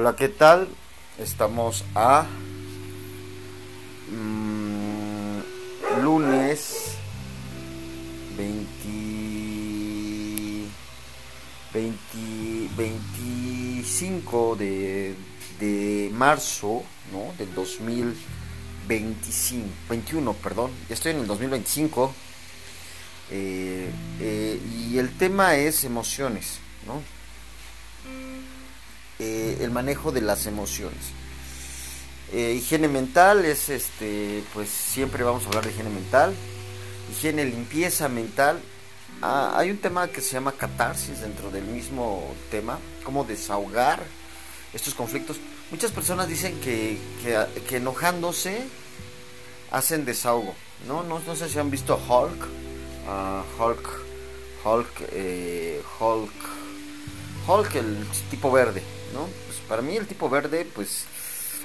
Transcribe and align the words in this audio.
Hola, 0.00 0.14
¿qué 0.14 0.28
tal? 0.28 0.68
Estamos 1.18 1.84
a 1.96 2.24
mm, 4.12 5.40
lunes 6.04 6.94
20, 8.36 10.68
20 11.74 12.70
25 12.76 14.54
de, 14.54 15.16
de 15.58 16.12
marzo 16.14 16.84
¿no? 17.10 17.34
del 17.36 17.52
2025, 17.52 19.66
21, 19.88 20.32
perdón, 20.34 20.70
ya 20.88 20.94
estoy 20.94 21.10
en 21.10 21.18
el 21.18 21.26
2025 21.26 22.14
eh, 23.32 23.90
eh, 24.20 24.60
y 24.78 24.96
el 24.96 25.10
tema 25.18 25.56
es 25.56 25.82
emociones, 25.82 26.60
¿no? 26.86 27.17
El 29.58 29.70
manejo 29.70 30.12
de 30.12 30.20
las 30.20 30.46
emociones. 30.46 31.12
Eh, 32.32 32.54
higiene 32.58 32.88
mental 32.88 33.44
es 33.44 33.70
este, 33.70 34.44
pues 34.52 34.68
siempre 34.68 35.24
vamos 35.24 35.44
a 35.44 35.46
hablar 35.48 35.64
de 35.64 35.70
higiene 35.70 35.90
mental. 35.90 36.34
Higiene, 37.10 37.44
limpieza 37.44 38.08
mental. 38.08 38.60
Ah, 39.22 39.54
hay 39.56 39.70
un 39.70 39.78
tema 39.78 40.08
que 40.08 40.20
se 40.20 40.32
llama 40.32 40.52
catarsis 40.52 41.22
dentro 41.22 41.50
del 41.50 41.64
mismo 41.64 42.34
tema, 42.50 42.78
cómo 43.02 43.24
desahogar 43.24 44.00
estos 44.74 44.94
conflictos. 44.94 45.38
Muchas 45.70 45.90
personas 45.90 46.28
dicen 46.28 46.60
que, 46.60 46.98
que, 47.66 47.76
enojándose 47.76 48.62
hacen 49.70 50.04
desahogo. 50.04 50.54
¿no? 50.86 51.02
No, 51.02 51.18
no 51.18 51.34
sé 51.34 51.48
si 51.48 51.58
han 51.58 51.70
visto 51.70 51.96
Hulk. 51.96 52.46
Hulk. 53.58 53.88
Hulk. 54.64 55.08
Eh, 55.12 55.82
Hulk. 55.98 56.32
Hulk, 57.46 57.74
el 57.74 58.06
tipo 58.30 58.52
verde. 58.52 58.82
Pues 59.12 59.58
para 59.68 59.82
mí 59.82 59.96
el 59.96 60.06
tipo 60.06 60.28
verde, 60.28 60.66
pues, 60.74 61.04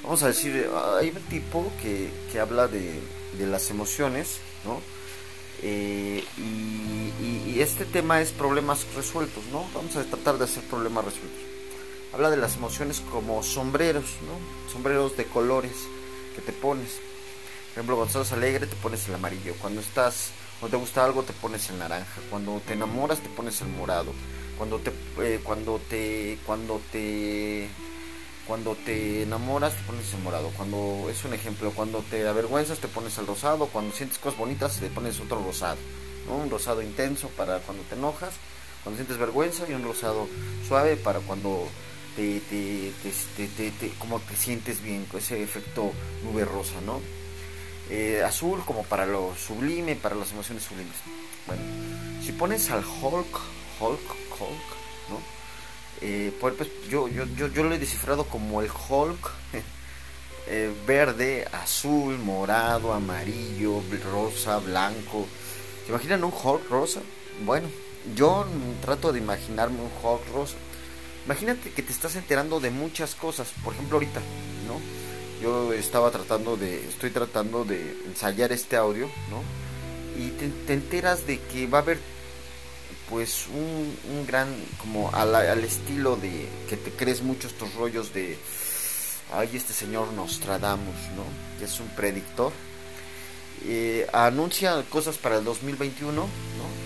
vamos 0.03 0.23
a 0.23 0.27
decir, 0.27 0.69
hay 0.97 1.09
un 1.09 1.21
tipo 1.23 1.71
que, 1.81 2.09
que 2.31 2.39
habla 2.39 2.67
de, 2.67 2.99
de, 3.37 3.47
las 3.47 3.69
emociones, 3.69 4.39
¿no? 4.65 4.79
Eh, 5.61 6.23
y, 6.37 7.51
y, 7.51 7.61
este 7.61 7.85
tema 7.85 8.21
es 8.21 8.31
problemas 8.31 8.85
resueltos, 8.95 9.43
¿no? 9.51 9.65
Vamos 9.73 9.95
a 9.95 10.03
tratar 10.03 10.37
de 10.37 10.45
hacer 10.45 10.63
problemas 10.63 11.05
resueltos. 11.05 11.39
Habla 12.13 12.29
de 12.29 12.37
las 12.37 12.57
emociones 12.57 13.01
como 13.11 13.41
sombreros, 13.43 14.05
¿no? 14.25 14.71
Sombreros 14.71 15.15
de 15.17 15.25
colores 15.25 15.73
que 16.35 16.41
te 16.41 16.51
pones. 16.51 16.91
Por 16.93 17.79
ejemplo, 17.79 17.95
cuando 17.95 18.19
estás 18.19 18.33
alegre 18.33 18.67
te 18.67 18.75
pones 18.75 19.07
el 19.07 19.15
amarillo. 19.15 19.53
Cuando 19.61 19.81
estás, 19.81 20.31
cuando 20.59 20.77
te 20.77 20.81
gusta 20.81 21.03
algo 21.03 21.23
te 21.23 21.33
pones 21.33 21.69
el 21.69 21.79
naranja. 21.79 22.21
Cuando 22.29 22.61
te 22.67 22.73
enamoras 22.73 23.19
te 23.19 23.29
pones 23.29 23.61
el 23.61 23.69
morado 23.69 24.13
cuando 24.57 24.79
te 24.79 24.91
eh, 25.21 25.39
cuando 25.43 25.79
te 25.79 26.37
cuando 26.45 26.81
te 26.91 27.67
cuando 28.47 28.75
te 28.75 29.23
enamoras 29.23 29.75
te 29.75 29.83
pones 29.83 30.13
el 30.13 30.21
morado. 30.21 30.51
Cuando 30.55 31.07
es 31.09 31.23
un 31.25 31.33
ejemplo 31.33 31.71
cuando 31.71 32.03
te 32.09 32.27
avergüenzas 32.27 32.79
te 32.79 32.87
pones 32.87 33.17
el 33.17 33.27
rosado. 33.27 33.67
Cuando 33.67 33.93
sientes 33.95 34.17
cosas 34.17 34.39
bonitas 34.39 34.79
te 34.79 34.89
pones 34.89 35.19
otro 35.19 35.43
rosado 35.43 35.77
¿no? 36.27 36.35
un 36.35 36.49
rosado 36.49 36.81
intenso 36.81 37.29
para 37.29 37.59
cuando 37.59 37.83
te 37.83 37.95
enojas. 37.95 38.33
Cuando 38.83 38.97
sientes 38.97 39.17
vergüenza 39.17 39.65
y 39.69 39.73
un 39.73 39.83
rosado 39.83 40.27
suave 40.67 40.97
para 40.97 41.19
cuando 41.19 41.67
te, 42.15 42.41
te, 42.41 42.91
te, 43.37 43.71
te 43.71 43.89
como 43.97 44.19
te 44.19 44.35
sientes 44.35 44.83
bien 44.83 45.07
ese 45.17 45.41
efecto 45.41 45.91
nube 46.23 46.45
rosa 46.45 46.79
no 46.85 47.01
eh, 47.89 48.21
azul 48.23 48.61
como 48.65 48.83
para 48.83 49.07
lo 49.07 49.33
sublime 49.35 49.95
para 49.95 50.15
las 50.15 50.31
emociones 50.31 50.63
sublimes. 50.63 50.95
Bueno 51.47 51.61
si 52.23 52.31
pones 52.31 52.69
al 52.69 52.83
Hulk 52.85 53.53
Hulk, 53.79 54.22
Hulk, 54.39 55.09
¿no? 55.09 55.19
Eh, 56.01 56.33
pues, 56.39 56.55
yo, 56.89 57.07
yo, 57.07 57.25
yo, 57.37 57.47
yo, 57.47 57.63
lo 57.63 57.73
he 57.73 57.79
descifrado 57.79 58.25
como 58.25 58.61
el 58.61 58.69
Hulk 58.69 59.31
eh, 60.47 60.73
verde, 60.85 61.47
azul, 61.51 62.17
morado, 62.19 62.93
amarillo, 62.93 63.81
rosa, 64.11 64.59
blanco. 64.59 65.25
¿Se 65.85 65.91
imaginan 65.91 66.23
un 66.23 66.33
Hulk 66.33 66.69
rosa? 66.69 67.01
Bueno, 67.45 67.69
yo 68.15 68.45
trato 68.81 69.13
de 69.13 69.19
imaginarme 69.19 69.79
un 69.79 69.91
Hulk 70.03 70.33
rosa. 70.33 70.55
Imagínate 71.25 71.71
que 71.71 71.83
te 71.83 71.93
estás 71.93 72.15
enterando 72.17 72.59
de 72.59 72.69
muchas 72.69 73.15
cosas, 73.15 73.53
por 73.63 73.73
ejemplo 73.73 73.95
ahorita, 73.95 74.19
¿no? 74.67 74.81
Yo 75.41 75.71
estaba 75.71 76.11
tratando 76.11 76.57
de, 76.57 76.87
estoy 76.87 77.11
tratando 77.11 77.63
de 77.63 77.97
ensayar 78.05 78.51
este 78.51 78.75
audio, 78.75 79.09
¿no? 79.29 79.41
Y 80.21 80.29
te 80.67 80.73
enteras 80.73 81.25
de 81.25 81.39
que 81.39 81.65
va 81.67 81.79
a 81.79 81.81
haber 81.81 81.99
pues 83.13 83.45
un, 83.47 84.25
gran, 84.25 84.47
como 84.79 85.11
al, 85.13 85.63
estilo 85.63 86.15
de 86.15 86.47
que 86.67 86.75
te 86.75 86.89
crees 86.89 87.21
mucho 87.21 87.47
estos 87.47 87.75
rollos 87.75 88.11
de, 88.11 88.39
ay, 89.31 89.51
este 89.53 89.71
señor 89.71 90.11
Nostradamus, 90.13 90.95
¿no? 91.15 91.23
Que 91.59 91.65
es 91.65 91.79
un 91.79 91.89
predictor. 91.89 92.51
Eh, 93.65 94.07
anuncia 94.13 94.83
cosas 94.89 95.19
para 95.19 95.37
el 95.37 95.43
2021, 95.43 96.11
¿no? 96.11 96.27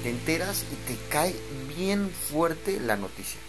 Te 0.04 0.10
enteras 0.10 0.66
y 0.70 0.76
te 0.92 1.00
cae 1.08 1.34
bien 1.78 2.12
fuerte 2.12 2.82
la 2.82 2.98
noticia. 2.98 3.40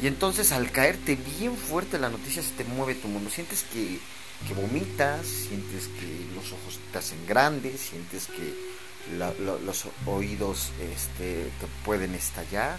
Y 0.00 0.06
entonces 0.06 0.52
al 0.52 0.70
caerte 0.70 1.16
bien 1.16 1.56
fuerte 1.56 1.98
la 1.98 2.10
noticia 2.10 2.44
se 2.44 2.52
te 2.52 2.62
mueve 2.62 2.94
tu 2.94 3.08
mundo. 3.08 3.28
Sientes 3.28 3.64
que, 3.64 3.98
que 4.46 4.54
vomitas, 4.54 5.26
sientes 5.26 5.88
que 5.88 6.32
los 6.32 6.52
ojos 6.52 6.78
te 6.92 6.98
hacen 6.98 7.26
grandes, 7.26 7.80
sientes 7.80 8.28
que 8.28 8.71
los 9.10 9.86
oídos 10.06 10.70
este, 10.80 11.44
te 11.44 11.66
pueden 11.84 12.14
estallar, 12.14 12.78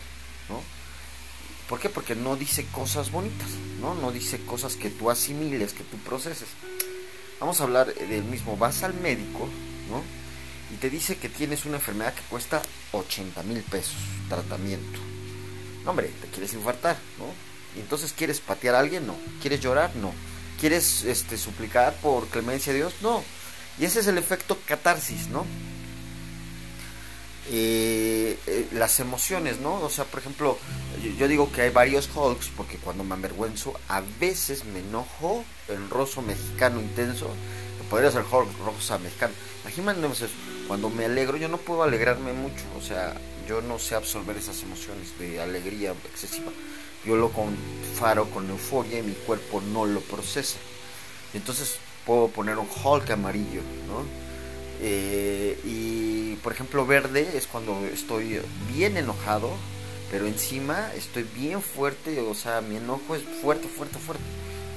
¿no? 0.49 0.61
¿Por 1.69 1.79
qué? 1.79 1.89
Porque 1.89 2.15
no 2.15 2.35
dice 2.35 2.65
cosas 2.71 3.11
bonitas, 3.11 3.49
¿no? 3.79 3.95
No 3.95 4.11
dice 4.11 4.39
cosas 4.45 4.75
que 4.75 4.89
tú 4.89 5.09
asimiles, 5.09 5.73
que 5.73 5.83
tú 5.83 5.97
proceses. 5.97 6.49
Vamos 7.39 7.59
a 7.59 7.63
hablar 7.63 7.93
del 7.93 8.23
mismo. 8.23 8.57
Vas 8.57 8.83
al 8.83 8.93
médico, 8.93 9.47
¿no? 9.89 10.03
Y 10.73 10.77
te 10.77 10.89
dice 10.89 11.17
que 11.17 11.29
tienes 11.29 11.65
una 11.65 11.77
enfermedad 11.77 12.13
que 12.13 12.21
cuesta 12.23 12.61
80 12.91 13.43
mil 13.43 13.61
pesos, 13.61 13.95
tratamiento. 14.29 14.99
No, 15.83 15.91
hombre, 15.91 16.11
te 16.21 16.27
quieres 16.27 16.53
infartar, 16.53 16.97
¿no? 17.17 17.25
Y 17.75 17.81
entonces 17.81 18.13
quieres 18.13 18.39
patear 18.39 18.75
a 18.75 18.79
alguien, 18.79 19.07
no. 19.07 19.15
¿Quieres 19.41 19.59
llorar? 19.59 19.95
No. 19.95 20.13
¿Quieres 20.59 21.03
este, 21.03 21.37
suplicar 21.37 21.93
por 21.95 22.27
clemencia 22.27 22.71
de 22.71 22.79
Dios? 22.79 22.93
No. 23.01 23.23
Y 23.79 23.85
ese 23.85 23.99
es 23.99 24.07
el 24.07 24.17
efecto 24.17 24.57
catarsis, 24.65 25.27
¿no? 25.27 25.45
Eh, 27.51 28.39
eh, 28.47 28.67
las 28.71 28.99
emociones, 29.01 29.59
¿no? 29.59 29.75
O 29.81 29.89
sea, 29.89 30.05
por 30.05 30.21
ejemplo, 30.21 30.57
yo, 31.17 31.27
digo 31.27 31.51
que 31.51 31.63
hay 31.63 31.69
varios 31.71 32.09
Hulks 32.13 32.49
porque 32.55 32.77
cuando 32.77 33.03
me 33.03 33.15
avergüenzo 33.15 33.73
a 33.89 34.01
veces 34.19 34.63
me 34.63 34.79
enojo 34.79 35.43
el 35.67 35.89
roso 35.89 36.21
mexicano 36.21 36.79
intenso, 36.79 37.29
podría 37.89 38.11
ser 38.11 38.23
Hulk 38.23 38.47
rosa 38.65 38.97
mexicano. 38.97 39.33
Imagínense, 39.63 40.27
cuando 40.67 40.89
me 40.89 41.05
alegro 41.05 41.37
yo 41.37 41.49
no 41.49 41.57
puedo 41.57 41.83
alegrarme 41.83 42.31
mucho, 42.31 42.63
o 42.77 42.81
sea, 42.81 43.13
yo 43.47 43.61
no 43.61 43.77
sé 43.77 43.95
absorber 43.95 44.37
esas 44.37 44.61
emociones 44.63 45.17
de 45.19 45.41
alegría 45.41 45.93
excesiva. 46.09 46.51
Yo 47.05 47.17
lo 47.17 47.29
confaro 47.31 48.29
con 48.29 48.49
euforia 48.49 48.99
y 48.99 49.03
mi 49.03 49.13
cuerpo 49.13 49.61
no 49.61 49.85
lo 49.85 49.99
procesa. 49.99 50.57
Entonces 51.33 51.77
puedo 52.05 52.29
poner 52.29 52.57
un 52.57 52.67
Hulk 52.67 53.09
amarillo, 53.11 53.61
¿no? 53.87 54.05
Eh, 54.79 55.59
y 55.65 56.22
por 56.43 56.53
ejemplo 56.53 56.85
verde 56.85 57.37
es 57.37 57.47
cuando 57.47 57.85
estoy 57.85 58.41
bien 58.73 58.97
enojado, 58.97 59.49
pero 60.11 60.27
encima 60.27 60.91
estoy 60.93 61.23
bien 61.23 61.61
fuerte, 61.61 62.19
o 62.19 62.35
sea, 62.35 62.61
mi 62.61 62.75
enojo 62.75 63.15
es 63.15 63.23
fuerte, 63.41 63.67
fuerte, 63.67 63.97
fuerte. 63.97 64.23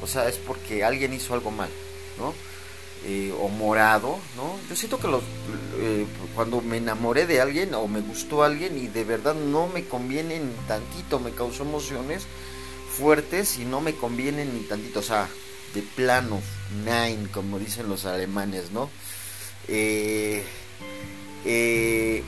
O 0.00 0.06
sea, 0.06 0.28
es 0.28 0.36
porque 0.36 0.84
alguien 0.84 1.12
hizo 1.12 1.34
algo 1.34 1.50
mal, 1.50 1.68
¿no? 2.18 2.32
Eh, 3.04 3.34
o 3.38 3.48
morado, 3.48 4.18
¿no? 4.36 4.58
Yo 4.68 4.76
siento 4.76 4.98
que 4.98 5.08
los, 5.08 5.22
eh, 5.78 6.06
cuando 6.34 6.60
me 6.60 6.78
enamoré 6.78 7.26
de 7.26 7.40
alguien 7.40 7.74
o 7.74 7.86
me 7.86 8.00
gustó 8.00 8.42
alguien 8.42 8.78
y 8.78 8.86
de 8.86 9.04
verdad 9.04 9.34
no 9.34 9.68
me 9.68 9.84
conviene 9.84 10.38
ni 10.38 10.52
tantito, 10.66 11.20
me 11.20 11.32
causó 11.32 11.64
emociones 11.64 12.26
fuertes 12.96 13.58
y 13.58 13.64
no 13.64 13.80
me 13.80 13.94
conviene 13.94 14.44
ni 14.44 14.60
tantito, 14.60 15.00
o 15.00 15.02
sea, 15.02 15.28
de 15.74 15.82
plano, 15.82 16.40
nine, 16.84 17.28
como 17.30 17.58
dicen 17.58 17.88
los 17.88 18.06
alemanes, 18.06 18.70
¿no? 18.70 18.88
Eh, 19.68 20.42
eh, 21.46 22.22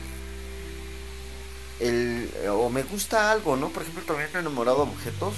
el, 1.79 2.29
o 2.49 2.69
me 2.69 2.83
gusta 2.83 3.31
algo, 3.31 3.55
¿no? 3.55 3.69
Por 3.69 3.83
ejemplo, 3.83 4.03
también 4.05 4.29
he 4.33 4.39
enamorado 4.39 4.85
de 4.85 4.91
objetos 4.91 5.33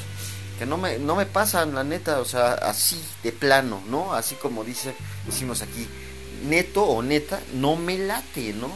que 0.60 0.68
no 0.68 0.78
me, 0.78 1.00
no 1.00 1.16
me 1.16 1.26
pasan, 1.26 1.74
la 1.74 1.84
neta, 1.84 2.20
o 2.20 2.26
sea, 2.26 2.54
así, 2.54 3.04
de 3.24 3.32
plano, 3.32 3.82
¿no? 3.88 4.14
Así 4.14 4.36
como 4.36 4.64
dice, 4.64 4.96
decimos 5.26 5.64
aquí, 5.64 5.88
neto 6.48 6.84
o 6.84 7.02
neta, 7.02 7.42
no 7.54 7.76
me 7.76 7.98
late, 7.98 8.54
¿no? 8.54 8.70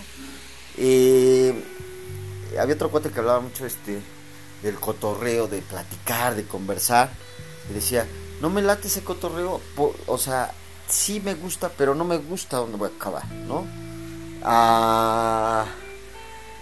Eh, 0.78 1.54
había 2.60 2.74
otro 2.74 2.90
cuate 2.90 3.12
que 3.12 3.20
hablaba 3.20 3.40
mucho 3.40 3.68
este 3.68 4.02
del 4.64 4.76
cotorreo, 4.80 5.48
de 5.48 5.62
platicar, 5.62 6.36
de 6.36 6.46
conversar, 6.46 7.12
y 7.70 7.74
decía, 7.74 8.08
no 8.42 8.50
me 8.50 8.64
late 8.64 8.88
ese 8.88 9.04
cotorreo, 9.04 9.62
o 10.08 10.18
sea, 10.18 10.52
sí 10.90 11.22
me 11.24 11.36
gusta, 11.36 11.70
pero 11.70 11.94
no 11.94 12.04
me 12.04 12.18
gusta 12.18 12.58
donde 12.58 12.78
voy 12.78 12.90
a 12.90 12.96
acabar, 12.96 13.28
¿no? 13.32 13.68
Ah, 14.48 15.66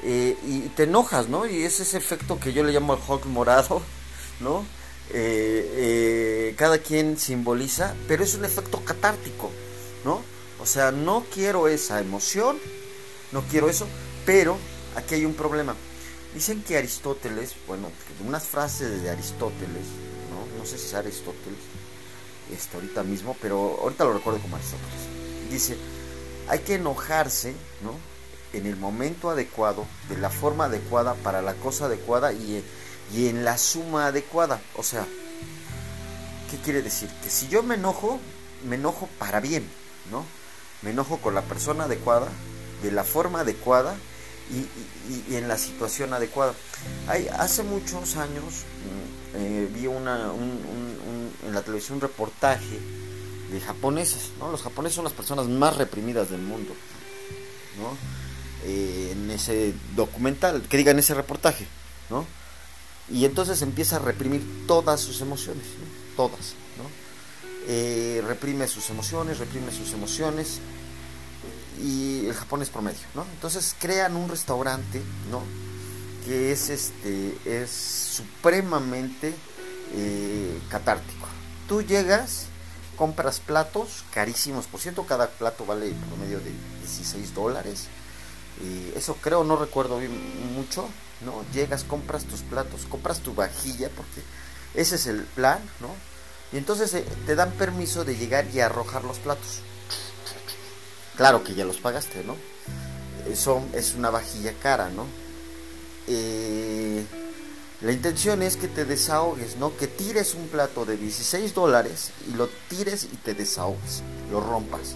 y 0.02 0.70
te 0.76 0.84
enojas, 0.84 1.28
¿no? 1.28 1.46
Y 1.46 1.64
es 1.64 1.80
ese 1.80 1.98
efecto 1.98 2.40
que 2.40 2.54
yo 2.54 2.64
le 2.64 2.72
llamo 2.72 2.94
el 2.94 3.00
Hulk 3.06 3.26
morado, 3.26 3.82
¿no? 4.40 4.66
Eh, 5.10 5.70
eh, 5.76 6.56
cada 6.58 6.78
quien 6.78 7.18
simboliza, 7.18 7.94
pero 8.08 8.24
es 8.24 8.36
un 8.36 8.46
efecto 8.46 8.84
catártico, 8.86 9.52
¿no? 10.06 10.22
O 10.62 10.66
sea, 10.66 10.92
no 10.92 11.26
quiero 11.34 11.68
esa 11.68 12.00
emoción, 12.00 12.58
no 13.32 13.42
quiero 13.52 13.70
eso, 13.70 13.86
pero 14.26 14.58
aquí 14.96 15.16
hay 15.16 15.26
un 15.26 15.34
problema. 15.34 15.76
Dicen 16.34 16.64
que 16.64 16.78
Aristóteles, 16.78 17.54
bueno, 17.68 17.90
unas 18.26 18.46
frases 18.46 19.04
de 19.04 19.10
Aristóteles, 19.10 19.86
¿no? 20.32 20.58
No 20.58 20.66
sé 20.66 20.78
si 20.78 20.88
es 20.88 20.94
Aristóteles, 20.94 21.60
este, 22.52 22.78
ahorita 22.78 23.04
mismo, 23.04 23.36
pero 23.42 23.78
ahorita 23.82 24.06
lo 24.06 24.14
recuerdo 24.14 24.40
como 24.40 24.56
Aristóteles. 24.56 25.52
Dice, 25.52 25.78
hay 26.48 26.60
que 26.60 26.75
enojarse, 26.75 27.54
¿no? 27.81 27.95
En 28.57 28.68
el 28.68 28.75
momento 28.75 29.30
adecuado, 29.30 29.86
de 30.10 30.18
la 30.18 30.30
forma 30.30 30.66
adecuada, 30.66 31.16
para 31.16 31.42
la 31.42 31.54
cosa 31.56 31.86
adecuada 31.86 32.34
y, 32.34 32.63
y 33.13 33.28
en 33.28 33.44
la 33.44 33.57
suma 33.57 34.07
adecuada. 34.07 34.62
O 34.75 34.84
sea, 34.84 35.07
¿qué 36.51 36.57
quiere 36.57 36.81
decir? 36.81 37.10
Que 37.24 37.30
si 37.30 37.48
yo 37.48 37.63
me 37.63 37.75
enojo, 37.75 38.19
me 38.68 38.75
enojo 38.75 39.10
para 39.18 39.40
bien, 39.40 39.68
¿no? 40.12 40.25
Me 40.81 40.92
enojo 40.92 41.18
con 41.18 41.34
la 41.34 41.42
persona 41.42 41.86
adecuada, 41.86 42.28
de 42.84 42.92
la 42.92 43.04
forma 43.04 43.39
adecuada 43.42 43.96
y, 44.51 45.36
en 45.36 45.48
la 45.48 45.57
situación 45.57 46.13
adecuada. 46.13 46.54
Hay, 47.07 47.28
hace 47.28 47.63
muchos 47.63 48.18
años 48.18 48.66
mm, 48.84 49.36
eh, 49.36 49.69
vi 49.74 49.88
una, 49.88 50.31
en 51.46 51.54
la 51.54 51.62
televisión 51.62 51.96
un 51.96 52.01
reportaje 52.01 52.80
de 53.54 53.62
japoneses, 53.62 54.32
¿no? 54.40 54.52
Los 54.52 54.64
japoneses 54.64 54.96
son 54.96 55.04
las 55.06 55.14
personas 55.14 55.48
más 55.48 55.78
reprimidas 55.78 56.30
del 56.30 56.42
mundo, 56.42 56.74
¿no? 57.78 57.96
Eh, 58.66 59.10
en 59.12 59.30
ese 59.32 59.74
documental, 59.96 60.64
que 60.64 60.78
diga 60.78 60.92
en 60.92 61.00
ese 61.00 61.14
reportaje, 61.14 61.68
¿no? 62.10 62.26
Y 63.10 63.26
entonces 63.26 63.62
empieza 63.62 63.98
a 63.98 64.00
reprimir 64.00 64.66
todas 64.68 65.00
sus 65.00 65.22
emociones, 65.22 65.66
todas, 66.16 66.56
¿no? 66.78 66.90
Eh, 67.68 68.24
reprime 68.26 68.68
sus 68.68 68.90
emociones, 68.90 69.38
reprime 69.38 69.72
sus 69.72 69.94
emociones, 69.94 70.60
y 71.82 72.26
el 72.28 72.34
japonés 72.34 72.70
promedio, 72.70 73.02
¿no? 73.14 73.26
Entonces 73.34 73.76
crean 73.80 74.16
un 74.16 74.30
restaurante, 74.30 75.02
¿no? 75.30 75.42
Que 76.26 76.52
es 76.52 76.70
este 76.70 77.38
es 77.46 77.70
supremamente 77.70 79.34
eh, 79.94 80.60
catártico. 80.70 81.28
Tú 81.68 81.82
llegas, 81.82 82.48
compras 82.95 83.40
platos 83.40 84.04
carísimos, 84.13 84.68
por 84.68 84.80
cierto, 84.80 85.06
cada 85.06 85.28
plato 85.30 85.66
vale 85.66 85.94
promedio 86.07 86.40
de 86.40 86.51
16 86.81 87.34
dólares. 87.34 87.88
Y 88.62 88.98
eso 88.98 89.16
creo, 89.16 89.44
no 89.44 89.56
recuerdo 89.56 90.00
bien 90.00 90.12
mucho, 90.56 90.88
¿no? 91.25 91.44
Llegas, 91.54 91.84
compras 91.84 92.25
tus 92.25 92.42
platos, 92.42 92.86
compras 92.90 93.19
tu 93.19 93.34
vajilla, 93.34 93.90
porque 93.90 94.22
ese 94.74 94.95
es 94.95 95.07
el 95.07 95.24
plan, 95.24 95.60
¿no? 95.80 95.90
Y 96.51 96.57
entonces 96.57 96.94
eh, 96.94 97.06
te 97.25 97.36
dan 97.36 97.51
permiso 97.51 98.06
de 98.06 98.16
llegar 98.16 98.45
y 98.54 98.60
arrojar 98.60 99.04
los 99.04 99.18
platos. 99.18 99.62
Claro 101.18 101.44
que 101.44 101.56
ya 101.56 101.66
los 101.66 101.78
pagaste, 101.78 102.24
¿no? 102.24 102.36
Eso 103.28 103.63
es 103.74 103.96
una 103.96 104.10
vajilla 104.10 104.54
cara, 104.62 104.89
¿no? 104.89 105.06
Eh, 106.07 107.06
la 107.84 107.92
intención 107.92 108.42
es 108.42 108.56
que 108.56 108.70
te 108.70 108.86
desahogues, 108.86 109.58
¿no? 109.58 109.76
Que 109.76 109.88
tires 109.88 110.36
un 110.36 110.48
plato 110.48 110.86
de 110.86 110.96
16 110.96 111.54
dólares 111.54 112.12
y 112.32 112.38
lo 112.38 112.48
tires 112.70 113.04
y 113.12 113.18
te 113.18 113.34
desahogues, 113.34 114.04
lo 114.32 114.40
rompas, 114.40 114.96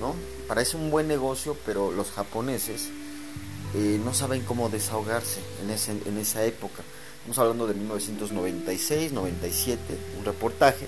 ¿no? 0.00 0.14
Parece 0.46 0.76
un 0.76 0.92
buen 0.92 1.08
negocio, 1.08 1.56
pero 1.66 1.90
los 1.90 2.12
japoneses 2.12 2.90
eh, 3.74 4.00
no 4.04 4.14
saben 4.14 4.42
cómo 4.42 4.68
desahogarse 4.68 5.40
en, 5.60 6.18
esa 6.18 6.44
época. 6.44 6.84
Estamos 7.16 7.40
hablando 7.40 7.66
de 7.66 7.74
1996, 7.74 9.10
97, 9.10 9.80
un 10.20 10.24
reportaje 10.24 10.86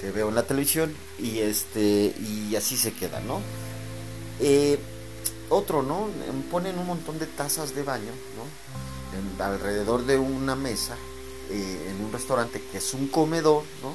que 0.00 0.10
veo 0.10 0.28
en 0.28 0.34
la 0.34 0.42
televisión 0.42 0.92
y 1.20 1.38
este 1.38 2.16
y 2.18 2.56
así 2.56 2.76
se 2.76 2.92
queda, 2.92 3.20
¿no? 3.20 3.40
Eh, 4.40 4.76
otro, 5.50 5.84
¿no? 5.84 6.08
Ponen 6.50 6.80
un 6.80 6.86
montón 6.88 7.20
de 7.20 7.26
tazas 7.26 7.76
de 7.76 7.84
baño, 7.84 8.10
¿no? 8.36 8.91
Alrededor 9.38 10.04
de 10.06 10.18
una 10.18 10.54
mesa 10.56 10.96
eh, 11.50 11.90
en 11.90 12.04
un 12.04 12.12
restaurante 12.12 12.62
que 12.70 12.78
es 12.78 12.94
un 12.94 13.08
comedor, 13.08 13.64
¿no? 13.82 13.94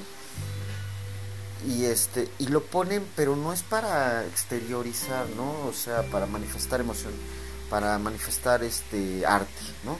Y 1.69 1.85
este 1.85 2.29
y 2.37 2.47
lo 2.47 2.63
ponen, 2.63 3.05
pero 3.15 3.35
no 3.35 3.51
es 3.51 3.63
para 3.63 4.25
exteriorizar, 4.25 5.27
¿no? 5.31 5.65
O 5.67 5.73
sea, 5.73 6.03
para 6.11 6.25
manifestar 6.27 6.81
emoción, 6.81 7.13
para 7.69 7.97
manifestar 7.97 8.63
este 8.63 9.25
arte, 9.25 9.51
¿no? 9.83 9.97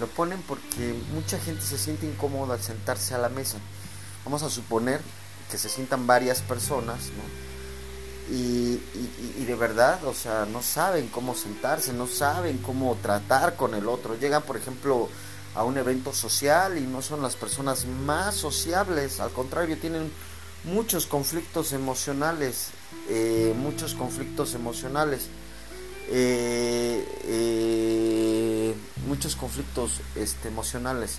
Lo 0.00 0.06
ponen 0.06 0.42
porque 0.42 0.94
mucha 1.14 1.38
gente 1.38 1.62
se 1.62 1.78
siente 1.78 2.06
incómoda 2.06 2.54
al 2.54 2.62
sentarse 2.62 3.14
a 3.14 3.18
la 3.18 3.28
mesa. 3.28 3.58
Vamos 4.24 4.42
a 4.42 4.50
suponer 4.50 5.00
que 5.50 5.58
se 5.58 5.68
sientan 5.68 6.06
varias 6.06 6.42
personas, 6.42 7.06
¿no? 7.06 7.47
Y, 8.30 8.78
de 9.46 9.54
verdad, 9.54 10.04
o 10.04 10.12
sea, 10.12 10.44
no 10.44 10.62
saben 10.62 11.08
cómo 11.08 11.34
sentarse, 11.34 11.92
no 11.92 12.06
saben 12.06 12.58
cómo 12.58 12.96
tratar 13.00 13.56
con 13.56 13.74
el 13.74 13.88
otro. 13.88 14.16
Llegan, 14.16 14.42
por 14.42 14.56
ejemplo, 14.56 15.08
a 15.54 15.64
un 15.64 15.78
evento 15.78 16.12
social 16.12 16.76
y 16.76 16.82
no 16.82 17.00
son 17.00 17.22
las 17.22 17.36
personas 17.36 17.86
más 17.86 18.34
sociables, 18.34 19.20
al 19.20 19.30
contrario, 19.30 19.78
tienen 19.78 20.12
muchos 20.64 21.06
conflictos 21.06 21.72
emocionales, 21.72 22.68
eh, 23.08 23.54
muchos 23.56 23.94
conflictos 23.94 24.54
emocionales, 24.54 25.28
eh, 26.10 27.06
eh, 27.24 28.74
muchos 29.06 29.36
conflictos 29.36 30.00
este, 30.14 30.48
emocionales. 30.48 31.18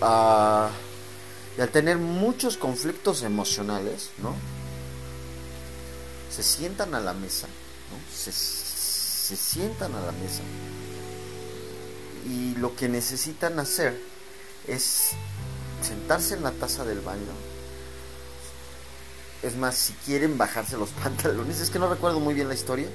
Ah, 0.00 0.70
y 1.58 1.60
al 1.60 1.70
tener 1.70 1.98
muchos 1.98 2.56
conflictos 2.56 3.24
emocionales, 3.24 4.10
¿no? 4.18 4.36
Se 6.30 6.44
sientan 6.44 6.94
a 6.94 7.00
la 7.00 7.14
mesa, 7.14 7.48
¿no? 7.48 8.16
Se, 8.16 8.30
se 8.30 9.36
sientan 9.36 9.92
a 9.96 10.00
la 10.00 10.12
mesa 10.12 10.42
y 12.24 12.54
lo 12.54 12.76
que 12.76 12.88
necesitan 12.88 13.58
hacer 13.58 14.00
es 14.68 15.10
sentarse 15.82 16.34
en 16.34 16.44
la 16.44 16.52
taza 16.52 16.84
del 16.84 17.00
baño. 17.00 17.32
Es 19.42 19.56
más, 19.56 19.74
si 19.74 19.92
quieren 20.04 20.38
bajarse 20.38 20.76
los 20.76 20.90
pantalones, 21.02 21.60
es 21.60 21.70
que 21.70 21.80
no 21.80 21.88
recuerdo 21.88 22.20
muy 22.20 22.34
bien 22.34 22.46
la 22.46 22.54
historia. 22.54 22.88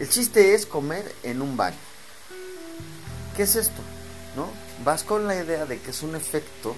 El 0.00 0.08
chiste 0.08 0.54
es 0.54 0.66
comer 0.66 1.14
en 1.22 1.42
un 1.42 1.56
baño. 1.56 1.76
¿Qué 3.36 3.44
es 3.44 3.54
esto? 3.54 3.82
¿No? 4.34 4.48
Vas 4.84 5.04
con 5.04 5.28
la 5.28 5.36
idea 5.36 5.64
de 5.64 5.78
que 5.78 5.90
es 5.90 6.02
un 6.02 6.16
efecto 6.16 6.74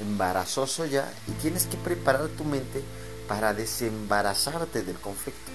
embarazoso 0.00 0.86
ya 0.86 1.12
y 1.28 1.32
tienes 1.32 1.66
que 1.66 1.76
preparar 1.76 2.28
tu 2.28 2.44
mente 2.44 2.82
para 3.28 3.54
desembarazarte 3.54 4.82
del 4.82 4.98
conflicto. 4.98 5.52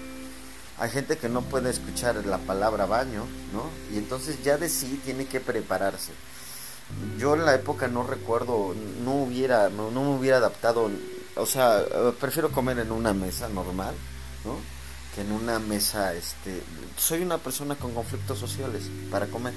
Hay 0.78 0.90
gente 0.90 1.18
que 1.18 1.28
no 1.28 1.42
puede 1.42 1.70
escuchar 1.70 2.16
la 2.24 2.38
palabra 2.38 2.86
baño, 2.86 3.26
¿no? 3.52 3.64
Y 3.94 3.98
entonces 3.98 4.42
ya 4.42 4.56
de 4.56 4.68
sí 4.68 5.00
tiene 5.04 5.26
que 5.26 5.40
prepararse. 5.40 6.12
Yo 7.18 7.34
en 7.34 7.44
la 7.44 7.54
época 7.54 7.86
no 7.86 8.02
recuerdo, 8.02 8.74
no 9.04 9.14
hubiera, 9.22 9.68
no, 9.68 9.90
me 9.90 10.16
hubiera 10.16 10.38
adaptado, 10.38 10.90
o 11.36 11.46
sea, 11.46 11.84
prefiero 12.18 12.50
comer 12.50 12.78
en 12.78 12.92
una 12.92 13.12
mesa 13.12 13.48
normal, 13.48 13.94
¿no? 14.44 14.56
Que 15.14 15.20
en 15.20 15.32
una 15.32 15.58
mesa, 15.58 16.14
este, 16.14 16.62
soy 16.96 17.20
una 17.22 17.38
persona 17.38 17.76
con 17.76 17.92
conflictos 17.92 18.38
sociales 18.38 18.84
para 19.10 19.26
comer, 19.26 19.52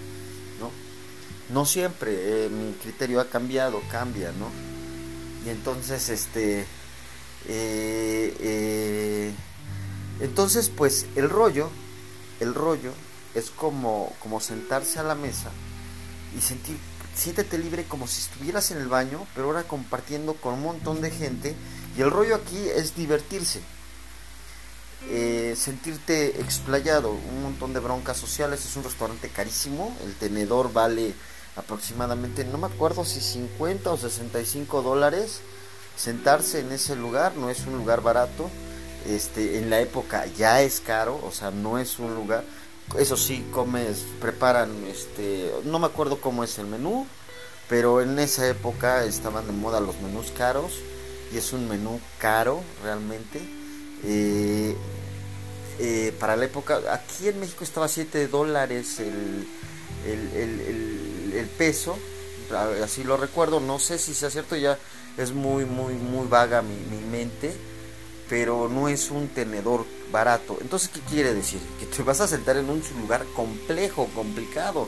¿no? 0.59 0.71
No 1.53 1.65
siempre, 1.65 2.45
eh, 2.45 2.49
mi 2.49 2.73
criterio 2.73 3.21
ha 3.21 3.29
cambiado, 3.29 3.81
cambia, 3.89 4.31
¿no? 4.33 4.72
Y 5.45 5.49
entonces, 5.49 6.09
este, 6.09 6.65
eh, 7.47 8.37
eh, 8.39 9.33
entonces, 10.19 10.69
pues 10.69 11.05
el 11.15 11.29
rollo, 11.29 11.69
el 12.39 12.53
rollo 12.53 12.91
es 13.35 13.49
como, 13.49 14.13
como 14.19 14.39
sentarse 14.39 14.99
a 14.99 15.03
la 15.03 15.15
mesa 15.15 15.51
y 16.37 16.41
sentir, 16.41 16.77
siéntete 17.15 17.57
libre 17.57 17.83
como 17.85 18.07
si 18.07 18.21
estuvieras 18.21 18.71
en 18.71 18.77
el 18.77 18.87
baño, 18.87 19.27
pero 19.35 19.47
ahora 19.47 19.63
compartiendo 19.63 20.35
con 20.35 20.53
un 20.55 20.63
montón 20.63 21.01
de 21.01 21.11
gente. 21.11 21.55
Y 21.97 22.01
el 22.01 22.11
rollo 22.11 22.35
aquí 22.35 22.57
es 22.57 22.95
divertirse, 22.95 23.61
eh, 25.09 25.55
sentirte 25.57 26.41
explayado, 26.41 27.11
un 27.11 27.43
montón 27.43 27.73
de 27.73 27.81
broncas 27.81 28.17
sociales. 28.17 28.65
Es 28.65 28.75
un 28.77 28.83
restaurante 28.83 29.29
carísimo, 29.29 29.95
el 30.05 30.15
tenedor 30.15 30.71
vale 30.71 31.13
aproximadamente, 31.55 32.43
no 32.45 32.57
me 32.57 32.67
acuerdo 32.67 33.05
si 33.05 33.21
50 33.21 33.91
o 33.91 33.97
65 33.97 34.81
dólares. 34.81 35.41
Sentarse 35.95 36.59
en 36.59 36.71
ese 36.71 36.95
lugar 36.95 37.35
no 37.35 37.49
es 37.49 37.65
un 37.67 37.77
lugar 37.77 38.01
barato. 38.01 38.49
Este, 39.05 39.59
en 39.59 39.69
la 39.69 39.81
época 39.81 40.25
ya 40.27 40.61
es 40.61 40.79
caro, 40.79 41.19
o 41.23 41.31
sea, 41.31 41.51
no 41.51 41.77
es 41.77 41.99
un 41.99 42.15
lugar. 42.15 42.43
Eso 42.97 43.17
sí, 43.17 43.45
comes, 43.51 44.05
preparan, 44.19 44.69
este, 44.85 45.53
no 45.65 45.79
me 45.79 45.87
acuerdo 45.87 46.19
cómo 46.21 46.43
es 46.43 46.57
el 46.57 46.67
menú, 46.67 47.05
pero 47.69 48.01
en 48.01 48.17
esa 48.19 48.47
época 48.47 49.03
estaban 49.05 49.45
de 49.45 49.53
moda 49.53 49.79
los 49.79 49.99
menús 50.01 50.31
caros 50.31 50.73
y 51.33 51.37
es 51.37 51.53
un 51.53 51.67
menú 51.67 51.99
caro 52.19 52.61
realmente. 52.83 53.41
Eh, 54.03 54.75
eh, 55.79 56.13
para 56.19 56.35
la 56.35 56.45
época, 56.45 56.79
aquí 56.91 57.27
en 57.27 57.39
México 57.39 57.63
estaba 57.63 57.87
7 57.87 58.27
dólares 58.27 58.99
el, 58.99 59.47
el, 60.05 61.12
peso, 61.57 61.97
así 62.83 63.03
lo 63.03 63.17
recuerdo, 63.17 63.59
no 63.59 63.79
sé 63.79 63.97
si 63.97 64.13
sea 64.13 64.29
cierto, 64.29 64.55
ya 64.55 64.77
es 65.17 65.31
muy, 65.31 65.65
muy, 65.65 65.93
muy 65.93 66.27
vaga 66.27 66.61
mi, 66.61 66.75
mi 66.75 67.03
mente, 67.05 67.53
pero 68.29 68.69
no 68.69 68.89
es 68.89 69.11
un 69.11 69.27
tenedor 69.27 69.85
barato. 70.11 70.57
Entonces, 70.61 70.89
¿qué 70.89 70.99
quiere 71.01 71.33
decir? 71.33 71.59
Que 71.79 71.85
te 71.85 72.03
vas 72.03 72.21
a 72.21 72.27
sentar 72.27 72.57
en 72.57 72.69
un 72.69 72.81
lugar 73.01 73.25
complejo, 73.35 74.07
complicado, 74.15 74.87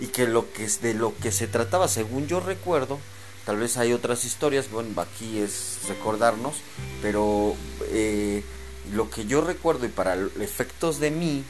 y 0.00 0.06
que 0.06 0.26
lo 0.26 0.52
que 0.52 0.68
de 0.82 0.94
lo 0.94 1.16
que 1.16 1.32
se 1.32 1.48
trataba, 1.48 1.88
según 1.88 2.26
yo 2.26 2.40
recuerdo, 2.40 2.98
tal 3.44 3.56
vez 3.56 3.76
hay 3.76 3.92
otras 3.92 4.24
historias, 4.24 4.70
bueno, 4.70 5.00
aquí 5.00 5.38
es 5.38 5.80
recordarnos, 5.88 6.56
pero 7.02 7.54
eh, 7.90 8.44
lo 8.92 9.10
que 9.10 9.26
yo 9.26 9.40
recuerdo 9.40 9.86
y 9.86 9.88
para 9.88 10.14
efectos 10.40 11.00
de 11.00 11.10
mí, 11.10 11.44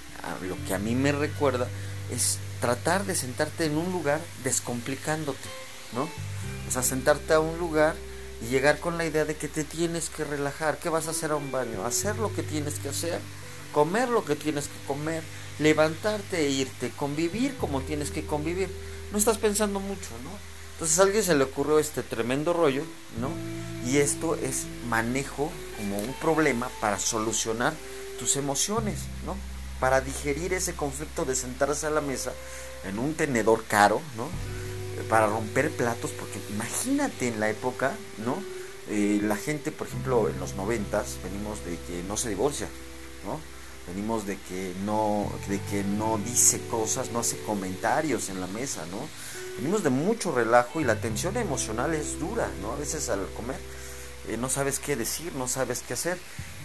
lo 0.46 0.56
que 0.66 0.74
a 0.74 0.78
mí 0.78 0.94
me 0.94 1.12
recuerda, 1.12 1.68
es 2.10 2.38
tratar 2.60 3.04
de 3.04 3.14
sentarte 3.14 3.64
en 3.64 3.76
un 3.76 3.92
lugar 3.92 4.20
descomplicándote, 4.44 5.48
¿no? 5.92 6.08
O 6.66 6.70
sea, 6.70 6.82
sentarte 6.82 7.34
a 7.34 7.40
un 7.40 7.58
lugar 7.58 7.94
y 8.42 8.46
llegar 8.46 8.78
con 8.78 8.98
la 8.98 9.04
idea 9.04 9.24
de 9.24 9.36
que 9.36 9.48
te 9.48 9.64
tienes 9.64 10.10
que 10.10 10.24
relajar, 10.24 10.78
que 10.78 10.88
vas 10.88 11.08
a 11.08 11.10
hacer 11.10 11.30
a 11.30 11.36
un 11.36 11.50
baño, 11.50 11.84
hacer 11.84 12.16
lo 12.16 12.32
que 12.32 12.42
tienes 12.42 12.78
que 12.78 12.88
hacer, 12.88 13.20
comer 13.72 14.08
lo 14.08 14.24
que 14.24 14.36
tienes 14.36 14.68
que 14.68 14.86
comer, 14.86 15.22
levantarte 15.58 16.46
e 16.46 16.50
irte, 16.50 16.90
convivir 16.90 17.56
como 17.56 17.80
tienes 17.80 18.10
que 18.10 18.26
convivir. 18.26 18.68
No 19.12 19.18
estás 19.18 19.38
pensando 19.38 19.80
mucho, 19.80 20.10
¿no? 20.24 20.30
Entonces 20.72 20.98
a 20.98 21.02
alguien 21.02 21.24
se 21.24 21.34
le 21.34 21.44
ocurrió 21.44 21.78
este 21.78 22.02
tremendo 22.02 22.52
rollo, 22.52 22.84
¿no? 23.20 23.30
Y 23.88 23.98
esto 23.98 24.36
es 24.36 24.66
manejo 24.88 25.50
como 25.76 25.98
un 25.98 26.12
problema 26.14 26.68
para 26.80 26.98
solucionar 26.98 27.74
tus 28.18 28.36
emociones, 28.36 29.00
¿no? 29.26 29.36
Para 29.80 30.00
digerir 30.00 30.52
ese 30.54 30.74
conflicto 30.74 31.24
de 31.24 31.34
sentarse 31.34 31.86
a 31.86 31.90
la 31.90 32.00
mesa 32.00 32.32
en 32.84 32.98
un 32.98 33.14
tenedor 33.14 33.64
caro, 33.64 34.00
¿no? 34.16 34.28
Para 35.08 35.26
romper 35.26 35.70
platos, 35.70 36.10
porque 36.10 36.40
imagínate 36.50 37.28
en 37.28 37.40
la 37.40 37.48
época, 37.48 37.92
¿no? 38.24 38.42
Eh, 38.88 39.20
la 39.22 39.36
gente, 39.36 39.70
por 39.70 39.86
ejemplo, 39.86 40.28
en 40.28 40.38
los 40.40 40.54
noventas, 40.54 41.18
venimos 41.22 41.64
de 41.64 41.76
que 41.86 42.02
no 42.08 42.16
se 42.16 42.30
divorcia, 42.30 42.68
¿no? 43.24 43.38
venimos 43.88 44.26
de 44.26 44.36
que 44.36 44.74
no 44.84 45.30
de 45.48 45.60
que 45.60 45.82
no 45.82 46.18
dice 46.18 46.60
cosas 46.70 47.10
no 47.10 47.20
hace 47.20 47.38
comentarios 47.38 48.28
en 48.28 48.40
la 48.40 48.46
mesa 48.46 48.84
no 48.90 48.98
venimos 49.56 49.82
de 49.82 49.90
mucho 49.90 50.32
relajo 50.32 50.80
y 50.80 50.84
la 50.84 51.00
tensión 51.00 51.36
emocional 51.36 51.94
es 51.94 52.18
dura 52.18 52.48
no 52.60 52.72
a 52.72 52.76
veces 52.76 53.08
al 53.08 53.26
comer 53.34 53.56
eh, 54.28 54.36
no 54.36 54.48
sabes 54.48 54.78
qué 54.78 54.96
decir 54.96 55.34
no 55.34 55.48
sabes 55.48 55.82
qué 55.86 55.94
hacer. 55.94 56.18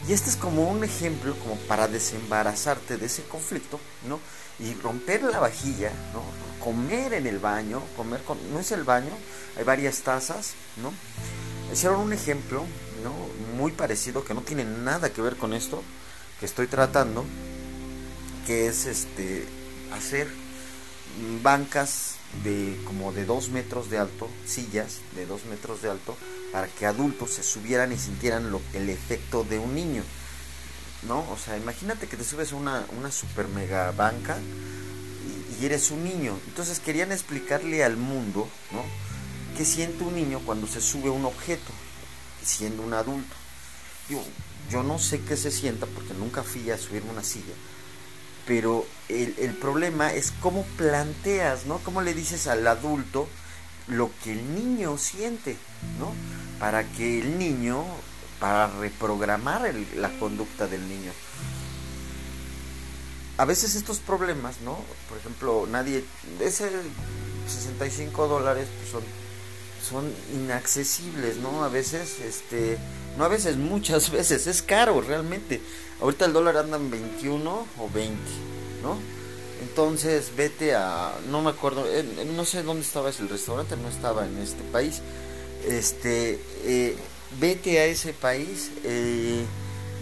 Y 0.07 0.13
este 0.13 0.29
es 0.29 0.35
como 0.35 0.69
un 0.69 0.83
ejemplo 0.83 1.35
como 1.39 1.55
para 1.61 1.87
desembarazarte 1.87 2.97
de 2.97 3.05
ese 3.05 3.23
conflicto 3.23 3.79
no 4.07 4.19
y 4.59 4.73
romper 4.75 5.23
la 5.23 5.39
vajilla 5.39 5.91
no 6.13 6.21
comer 6.63 7.13
en 7.13 7.25
el 7.25 7.39
baño 7.39 7.81
comer 7.97 8.21
con 8.23 8.37
no 8.53 8.59
es 8.59 8.71
el 8.71 8.83
baño 8.83 9.11
hay 9.57 9.63
varias 9.63 10.01
tazas 10.01 10.53
no 10.77 10.93
hicieron 11.73 12.01
un 12.01 12.13
ejemplo 12.13 12.63
no 13.03 13.13
muy 13.57 13.71
parecido 13.71 14.23
que 14.23 14.33
no 14.33 14.41
tiene 14.41 14.63
nada 14.63 15.11
que 15.11 15.21
ver 15.21 15.37
con 15.37 15.53
esto 15.53 15.81
que 16.43 16.47
estoy 16.47 16.67
tratando, 16.67 17.23
que 18.45 18.67
es 18.67 18.85
este 18.85 19.45
hacer 19.93 20.27
bancas 21.41 22.15
de 22.43 22.79
como 22.85 23.11
de 23.13 23.25
dos 23.25 23.49
metros 23.49 23.89
de 23.89 23.99
alto, 23.99 24.29
sillas 24.45 24.99
de 25.15 25.25
dos 25.25 25.45
metros 25.45 25.81
de 25.81 25.91
alto, 25.91 26.17
para 26.51 26.67
que 26.67 26.85
adultos 26.85 27.31
se 27.31 27.43
subieran 27.43 27.91
y 27.91 27.97
sintieran 27.97 28.51
lo, 28.51 28.61
el 28.73 28.89
efecto 28.89 29.43
de 29.43 29.59
un 29.59 29.75
niño. 29.75 30.03
¿No? 31.07 31.19
O 31.31 31.37
sea, 31.37 31.57
imagínate 31.57 32.07
que 32.07 32.15
te 32.15 32.23
subes 32.23 32.53
a 32.53 32.55
una, 32.55 32.85
una 32.97 33.11
super 33.11 33.47
mega 33.49 33.91
banca 33.91 34.37
y, 35.59 35.65
eres 35.65 35.91
un 35.91 36.03
niño. 36.03 36.37
Entonces 36.47 36.79
querían 36.79 37.11
explicarle 37.11 37.83
al 37.83 37.97
mundo, 37.97 38.49
¿no? 38.71 38.83
¿Qué 39.57 39.65
siente 39.65 40.03
un 40.03 40.15
niño 40.15 40.41
cuando 40.45 40.67
se 40.67 40.81
sube 40.81 41.09
a 41.09 41.11
un 41.11 41.25
objeto, 41.25 41.71
siendo 42.43 42.83
un 42.83 42.93
adulto? 42.93 43.35
Digo, 44.09 44.23
yo 44.69 44.83
no 44.83 44.99
sé 44.99 45.21
qué 45.21 45.37
se 45.37 45.51
sienta 45.51 45.85
porque 45.85 46.13
nunca 46.13 46.43
fui 46.43 46.69
a 46.71 46.77
subirme 46.77 47.11
una 47.11 47.23
silla. 47.23 47.53
Pero 48.45 48.85
el, 49.09 49.35
el, 49.39 49.53
problema 49.55 50.13
es 50.13 50.31
cómo 50.41 50.65
planteas, 50.77 51.65
¿no? 51.65 51.79
Cómo 51.79 52.01
le 52.01 52.13
dices 52.13 52.47
al 52.47 52.67
adulto 52.67 53.27
lo 53.87 54.11
que 54.23 54.33
el 54.33 54.55
niño 54.55 54.97
siente, 54.97 55.57
¿no? 55.99 56.13
Para 56.59 56.83
que 56.83 57.19
el 57.19 57.37
niño, 57.37 57.85
para 58.39 58.67
reprogramar 58.67 59.73
la 59.95 60.09
conducta 60.19 60.67
del 60.67 60.87
niño. 60.87 61.11
A 63.37 63.45
veces 63.45 63.75
estos 63.75 63.99
problemas, 63.99 64.61
¿no? 64.61 64.77
Por 65.09 65.17
ejemplo, 65.17 65.67
nadie, 65.69 66.03
ese 66.39 66.69
65 67.47 68.27
dólares 68.27 68.67
pues 68.77 68.91
son, 68.91 69.03
son 69.81 70.13
inaccesibles, 70.33 71.37
¿no? 71.37 71.63
A 71.63 71.69
veces, 71.69 72.19
este, 72.19 72.77
no 73.17 73.25
a 73.25 73.27
veces, 73.27 73.57
muchas 73.57 74.11
veces, 74.11 74.47
es 74.47 74.61
caro 74.61 75.01
realmente. 75.01 75.61
Ahorita 76.01 76.25
el 76.25 76.33
dólar 76.33 76.57
anda 76.57 76.77
en 76.77 76.91
21 76.91 77.67
o 77.77 77.89
20, 77.89 78.15
¿no? 78.81 78.97
Entonces 79.61 80.31
vete 80.35 80.75
a, 80.75 81.13
no 81.29 81.41
me 81.41 81.51
acuerdo, 81.51 81.85
no 82.35 82.45
sé 82.45 82.63
dónde 82.63 82.83
estaba 82.83 83.09
ese 83.09 83.25
restaurante, 83.25 83.77
no 83.77 83.87
estaba 83.87 84.25
en 84.25 84.37
este 84.39 84.61
país. 84.63 85.01
Este, 85.65 86.39
eh, 86.63 86.97
vete 87.39 87.79
a 87.79 87.85
ese 87.85 88.11
país, 88.11 88.71
eh, 88.83 89.45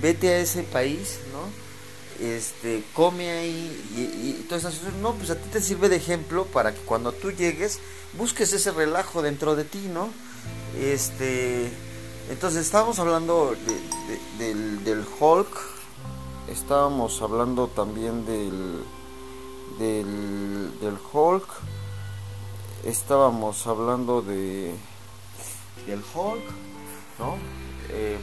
vete 0.01 0.29
a 0.29 0.39
ese 0.39 0.63
país, 0.63 1.19
¿no? 1.31 2.25
Este, 2.25 2.83
come 2.93 3.29
ahí 3.29 3.85
y, 3.95 4.01
y, 4.01 4.45
todas 4.47 4.63
esas 4.63 4.79
cosas. 4.79 4.95
No, 4.95 5.13
pues 5.13 5.29
a 5.29 5.35
ti 5.35 5.49
te 5.51 5.61
sirve 5.61 5.89
de 5.89 5.97
ejemplo 5.97 6.45
para 6.45 6.73
que 6.73 6.81
cuando 6.81 7.11
tú 7.11 7.31
llegues 7.31 7.79
busques 8.17 8.53
ese 8.53 8.71
relajo 8.71 9.21
dentro 9.21 9.55
de 9.55 9.63
ti, 9.63 9.89
¿no? 9.93 10.09
Este, 10.79 11.69
entonces 12.29 12.61
estábamos 12.65 12.99
hablando 12.99 13.55
del, 14.37 15.05
Hulk, 15.19 15.47
estábamos 16.49 17.21
hablando 17.21 17.67
también 17.67 18.25
del, 18.25 18.83
del, 19.79 20.79
del 20.79 20.97
Hulk, 21.11 21.47
estábamos 22.83 23.67
hablando 23.67 24.21
de 24.21 24.73
del 25.85 26.01
Hulk, 26.13 26.43
¿no? 27.19 27.37
Eh, 27.89 28.17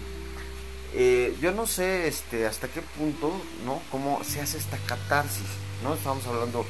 eh, 0.95 1.37
yo 1.41 1.53
no 1.53 1.67
sé 1.67 2.09
este, 2.09 2.47
hasta 2.47 2.69
qué 2.69 2.83
punto, 2.83 3.33
¿no? 3.65 3.81
Cómo 3.91 4.23
se 4.25 4.41
hace 4.41 4.59
esta 4.59 4.79
catarsis, 4.79 5.47
¿no? 5.83 5.95
Estamos 5.95 6.27
hablando 6.27 6.65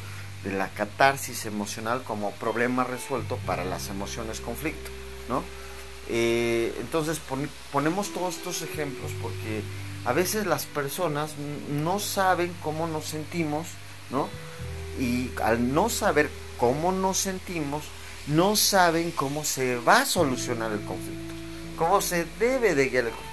de 0.44 0.52
la 0.52 0.68
catarsis 0.70 1.47
emocional 1.47 2.02
como 2.02 2.32
problema 2.32 2.85
resuelto 2.85 3.38
para 3.47 3.64
las 3.64 3.88
emociones 3.88 4.40
conflicto, 4.40 4.90
¿no? 5.28 5.42
Eh, 6.09 6.75
entonces 6.81 7.21
ponemos 7.71 8.12
todos 8.15 8.37
estos 8.37 8.62
ejemplos 8.62 9.12
porque 9.21 9.62
a 10.05 10.12
veces 10.12 10.47
las 10.47 10.65
personas 10.65 11.33
no 11.71 12.00
saben 12.00 12.55
cómo 12.62 12.87
nos 12.87 13.05
sentimos, 13.05 13.67
¿no? 14.11 14.29
Y 14.99 15.31
al 15.43 15.75
no 15.75 15.91
saber 15.91 16.31
cómo 16.59 16.93
nos 16.93 17.19
sentimos, 17.19 17.85
no 18.27 18.57
saben 18.57 19.11
cómo 19.11 19.45
se 19.45 19.77
va 19.77 20.03
a 20.03 20.07
solucionar 20.07 20.73
el 20.73 20.81
conflicto, 20.81 21.35
cómo 21.77 22.00
se 22.00 22.27
debe 22.38 22.75
de 22.75 22.88
guiar 22.88 23.05
el 23.05 23.11
conflicto. 23.11 23.29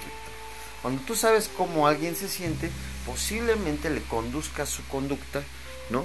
Cuando 0.82 1.02
tú 1.02 1.16
sabes 1.16 1.50
cómo 1.56 1.86
alguien 1.86 2.14
se 2.14 2.28
siente, 2.28 2.70
posiblemente 3.06 3.88
le 3.88 4.02
conduzca 4.02 4.66
su 4.66 4.84
conducta, 4.86 5.42
¿no? 5.90 6.04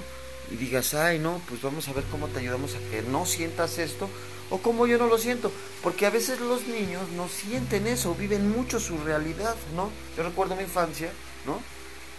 Y 0.50 0.56
digas, 0.56 0.94
ay, 0.94 1.20
no, 1.20 1.42
pues 1.48 1.62
vamos 1.62 1.88
a 1.88 1.94
ver 1.94 2.04
cómo 2.06 2.28
te 2.28 2.40
ayudamos 2.40 2.76
a 2.76 2.80
que 2.90 3.02
no 3.02 3.26
sientas 3.26 3.78
esto 3.78 4.10
o 4.52 4.58
como 4.60 4.86
yo 4.86 4.98
no 4.98 5.08
lo 5.08 5.18
siento, 5.18 5.52
porque 5.82 6.06
a 6.06 6.10
veces 6.10 6.40
los 6.42 6.68
niños 6.68 7.10
no 7.16 7.28
sienten 7.28 7.88
eso, 7.88 8.14
viven 8.14 8.52
mucho 8.52 8.80
su 8.80 8.98
realidad, 8.98 9.56
¿no? 9.76 9.90
Yo 10.16 10.24
recuerdo 10.24 10.56
mi 10.56 10.64
infancia, 10.64 11.12
¿no? 11.46 11.60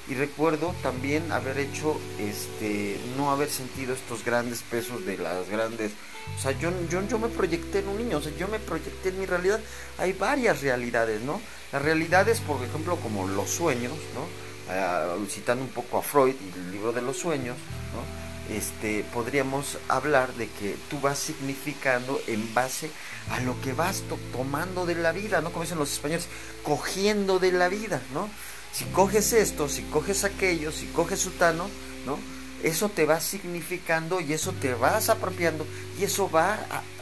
Y 0.09 0.15
recuerdo 0.15 0.75
también 0.83 1.31
haber 1.31 1.59
hecho, 1.59 2.01
este, 2.19 2.99
no 3.17 3.31
haber 3.31 3.51
sentido 3.51 3.95
estos 3.95 4.25
grandes 4.25 4.63
pesos 4.63 5.07
de 5.07 5.19
las 5.19 5.49
grandes, 5.49 5.93
o 6.37 6.41
sea, 6.41 6.53
yo, 6.53 6.71
yo, 6.89 7.07
yo 7.07 7.19
me 7.19 7.29
proyecté 7.29 7.81
en 7.81 7.89
un 7.89 7.99
niño, 7.99 8.19
o 8.19 8.23
sea, 8.23 8.33
yo 8.37 8.49
me 8.49 8.59
proyecté 8.59 9.11
en 9.11 9.21
mi 9.21 9.27
realidad. 9.27 9.61
Hay 9.99 10.13
varias 10.13 10.63
realidades, 10.63 11.21
¿no? 11.23 11.41
Las 11.73 11.83
realidades, 11.83 12.41
por 12.41 12.63
ejemplo, 12.63 12.97
como 12.97 13.27
los 13.29 13.51
sueños, 13.51 13.93
¿no? 14.15 14.27
Ah, 14.73 15.17
citando 15.29 15.65
un 15.65 15.71
poco 15.71 15.99
a 15.99 16.03
Freud 16.03 16.35
y 16.41 16.59
el 16.59 16.73
libro 16.73 16.93
de 16.93 17.03
los 17.03 17.17
sueños, 17.17 17.57
¿no? 17.93 18.22
Este, 18.57 19.05
podríamos 19.13 19.79
hablar 19.89 20.35
de 20.35 20.49
que 20.49 20.77
tú 20.91 21.01
vas 21.01 21.19
significando 21.19 22.21
en 22.27 22.55
base 22.55 22.91
a 23.31 23.41
lo 23.41 23.61
que 23.61 23.73
vas 23.73 24.03
tomando 24.33 24.87
de 24.87 24.95
la 24.95 25.13
vida, 25.13 25.41
¿no? 25.41 25.51
Como 25.53 25.65
dicen 25.65 25.79
los 25.79 25.93
españoles, 25.93 26.29
cogiendo 26.63 27.39
de 27.39 27.53
la 27.53 27.69
vida, 27.69 28.03
¿no? 28.13 28.29
Si 28.73 28.85
coges 28.87 29.33
esto, 29.33 29.69
si 29.69 29.83
coges 29.83 30.25
aquello, 30.25 30.73
si 30.73 30.87
coges 30.87 31.21
sutano, 31.21 31.69
¿no? 32.07 32.19
Eso 32.63 32.89
te 32.89 33.07
va 33.07 33.21
significando 33.21 34.21
y 34.21 34.33
eso 34.33 34.53
te 34.53 34.75
vas 34.75 35.09
apropiando 35.09 35.67
y 35.99 36.05
eso 36.05 36.31
va 36.31 36.59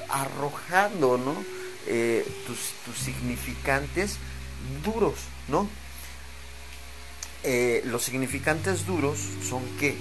arrojando, 0.08 1.18
¿no? 1.18 1.34
Eh, 1.86 2.26
tus, 2.46 2.58
significantes 2.98 4.16
duros, 4.84 5.14
¿no? 5.48 5.68
Eh, 7.42 7.82
los 7.86 8.02
significantes 8.02 8.86
duros 8.86 9.18
son 9.48 9.64
que 9.78 9.96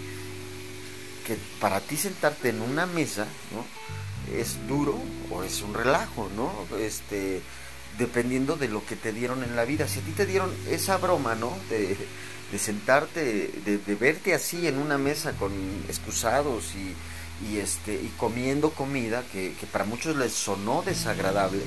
que 1.29 1.38
para 1.62 1.79
ti 1.79 1.95
sentarte 1.95 2.50
en 2.50 2.59
una 2.59 2.88
mesa, 2.88 3.27
¿no? 3.53 3.63
Es 4.36 4.57
duro 4.67 5.00
o 5.29 5.43
es 5.43 5.62
un 5.62 5.75
relajo, 5.75 6.27
¿no? 6.36 6.51
Este, 6.79 7.41
dependiendo 8.00 8.55
de 8.55 8.67
lo 8.67 8.83
que 8.83 8.95
te 8.95 9.13
dieron 9.13 9.43
en 9.43 9.55
la 9.55 9.63
vida. 9.63 9.88
Si 9.88 10.00
a 10.00 10.01
ti 10.01 10.12
te 10.12 10.25
dieron 10.25 10.51
esa 10.67 10.98
broma, 10.98 11.36
¿no? 11.36 11.55
De, 11.69 11.95
sentarte, 12.57 13.51
de, 13.63 13.95
verte 13.95 14.33
así 14.33 14.65
en 14.65 14.79
una 14.79 14.98
mesa 14.98 15.33
con 15.33 15.51
excusados 15.88 16.74
y, 16.74 16.95
y, 17.48 17.59
este, 17.59 17.93
y 17.93 18.12
comiendo 18.17 18.71
comida 18.71 19.24
que, 19.31 19.53
que 19.53 19.67
para 19.67 19.86
muchos 19.86 20.15
les 20.15 20.33
sonó 20.33 20.81
desagradable. 20.81 21.62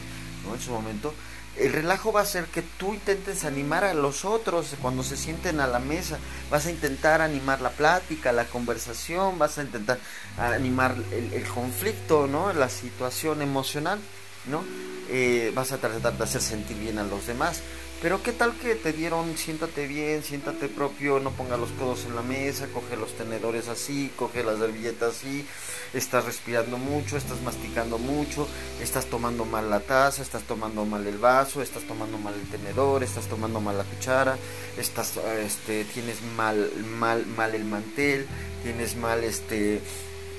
En 0.53 0.61
su 0.61 0.73
momento, 0.73 1.15
el 1.57 1.73
relajo 1.73 2.13
va 2.13 2.23
a 2.23 2.27
ser 2.27 2.47
que 2.47 2.63
tú 2.63 2.95
intentes 2.95 3.45
animar 3.45 3.85
a 3.85 3.93
los 3.93 4.25
otros 4.25 4.75
cuando 4.81 5.03
se 5.03 5.17
sienten 5.17 5.61
a 5.61 5.67
la 5.67 5.79
mesa. 5.79 6.19
Vas 6.51 6.67
a 6.67 6.71
intentar 6.71 7.21
animar 7.21 7.61
la 7.61 7.71
plática, 7.71 8.33
la 8.33 8.47
conversación, 8.47 9.39
vas 9.39 9.59
a 9.59 9.63
intentar 9.63 9.99
animar 10.39 10.97
el, 11.11 11.45
conflicto, 11.45 12.27
¿no? 12.27 12.53
La 12.55 12.71
situación 12.71 13.43
emocional, 13.43 14.01
¿no? 14.47 14.65
Eh, 15.11 15.53
vas 15.55 15.73
a 15.73 15.79
tratar 15.79 16.17
de 16.17 16.25
hacer 16.25 16.41
sentir 16.41 16.79
bien 16.79 16.99
a 16.99 17.03
los 17.03 17.27
demás. 17.27 17.61
Pero 18.03 18.21
qué 18.21 18.33
tal 18.33 18.53
que 18.59 18.75
te 18.75 18.93
dieron, 18.93 19.39
siéntate 19.39 19.87
bien, 19.87 20.25
siéntate 20.25 20.67
propio, 20.67 21.21
no 21.21 21.31
ponga 21.31 21.57
los 21.57 21.71
codos 21.71 22.05
en 22.05 22.17
la 22.17 22.23
mesa, 22.23 22.67
coge 22.67 22.97
los 22.97 23.17
tenedores 23.17 23.69
así, 23.69 24.11
coge 24.17 24.43
las 24.43 24.59
servilletas 24.59 25.15
así, 25.15 25.47
estás 25.95 26.25
respirando 26.25 26.79
mucho, 26.79 27.17
estás 27.17 27.41
masticando 27.43 27.99
mucho, 27.99 28.49
estás 28.83 29.07
tomando 29.07 29.45
mal 29.45 29.71
la 29.71 29.79
taza, 29.79 30.21
estás 30.21 30.43
tomando 30.43 30.85
mal 30.85 31.07
el 31.07 31.19
vaso, 31.19 31.63
estás 31.63 31.85
tomando 31.85 32.19
mal 32.19 32.35
el 32.35 32.49
tenedor, 32.49 33.05
estás 33.05 33.29
tomando 33.29 33.61
mal 33.61 33.79
la 33.79 33.85
cuchara, 33.85 34.37
estás, 34.77 35.19
este, 35.41 35.85
tienes 35.85 36.23
mal, 36.37 36.73
mal, 36.99 37.25
mal 37.25 37.55
el 37.55 37.65
mantel, 37.65 38.27
tienes 38.65 38.97
mal 38.97 39.23
este 39.23 39.81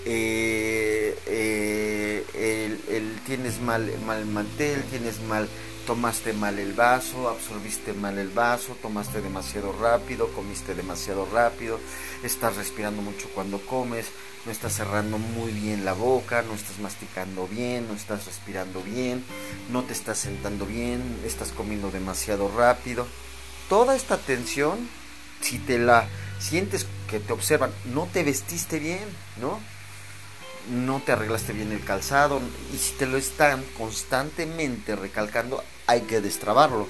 eh, 0.06 1.18
eh, 1.28 2.26
el, 2.34 2.94
el, 2.94 3.20
tienes 3.26 3.62
mal, 3.62 3.90
mal 4.06 4.26
mantel, 4.26 4.84
tienes 4.92 5.22
mal 5.22 5.48
tomaste 5.86 6.34
mal 6.34 6.60
el 6.60 6.74
vaso, 6.74 7.30
absorbiste 7.30 7.94
mal 7.94 8.18
el 8.18 8.30
vaso, 8.30 8.76
tomaste 8.82 9.22
demasiado 9.22 9.74
rápido, 9.74 10.30
comiste 10.30 10.76
demasiado 10.76 11.28
rápido, 11.32 11.80
estás 12.24 12.56
respirando 12.56 13.02
mucho 13.02 13.28
cuando 13.34 13.60
comes, 13.60 14.08
no 14.46 14.52
estás 14.52 14.74
cerrando 14.74 15.18
muy 15.18 15.52
bien 15.52 15.86
la 15.86 15.94
boca, 15.94 16.42
no 16.42 16.54
estás 16.54 16.80
masticando 16.80 17.48
bien, 17.48 17.88
no 17.88 17.94
estás 17.94 18.26
respirando 18.26 18.82
bien, 18.82 19.24
no 19.72 19.84
te 19.84 19.94
estás 19.94 20.18
sentando 20.18 20.66
bien, 20.66 21.02
estás 21.26 21.52
comiendo 21.52 21.92
demasiado 21.92 22.52
rápido. 22.56 23.08
Toda 23.70 23.96
esta 23.96 24.18
tensión, 24.18 24.90
si 25.42 25.60
te 25.60 25.80
la 25.80 26.08
sientes 26.40 26.86
que 27.10 27.20
te 27.20 27.34
observan, 27.34 27.72
no 27.94 28.08
te 28.12 28.24
vestiste 28.24 28.80
bien, 28.80 29.06
¿no? 29.40 29.60
No 30.70 31.02
te 31.02 31.12
arreglaste 31.12 31.54
bien 31.54 31.72
el 31.72 31.84
calzado 31.84 32.42
y 32.74 32.78
si 32.78 32.94
te 32.94 33.06
lo 33.06 33.18
están 33.18 33.64
constantemente 33.78 34.96
recalcando 34.96 35.64
hay 35.88 36.02
que 36.02 36.22
destrabarlo. 36.22 36.88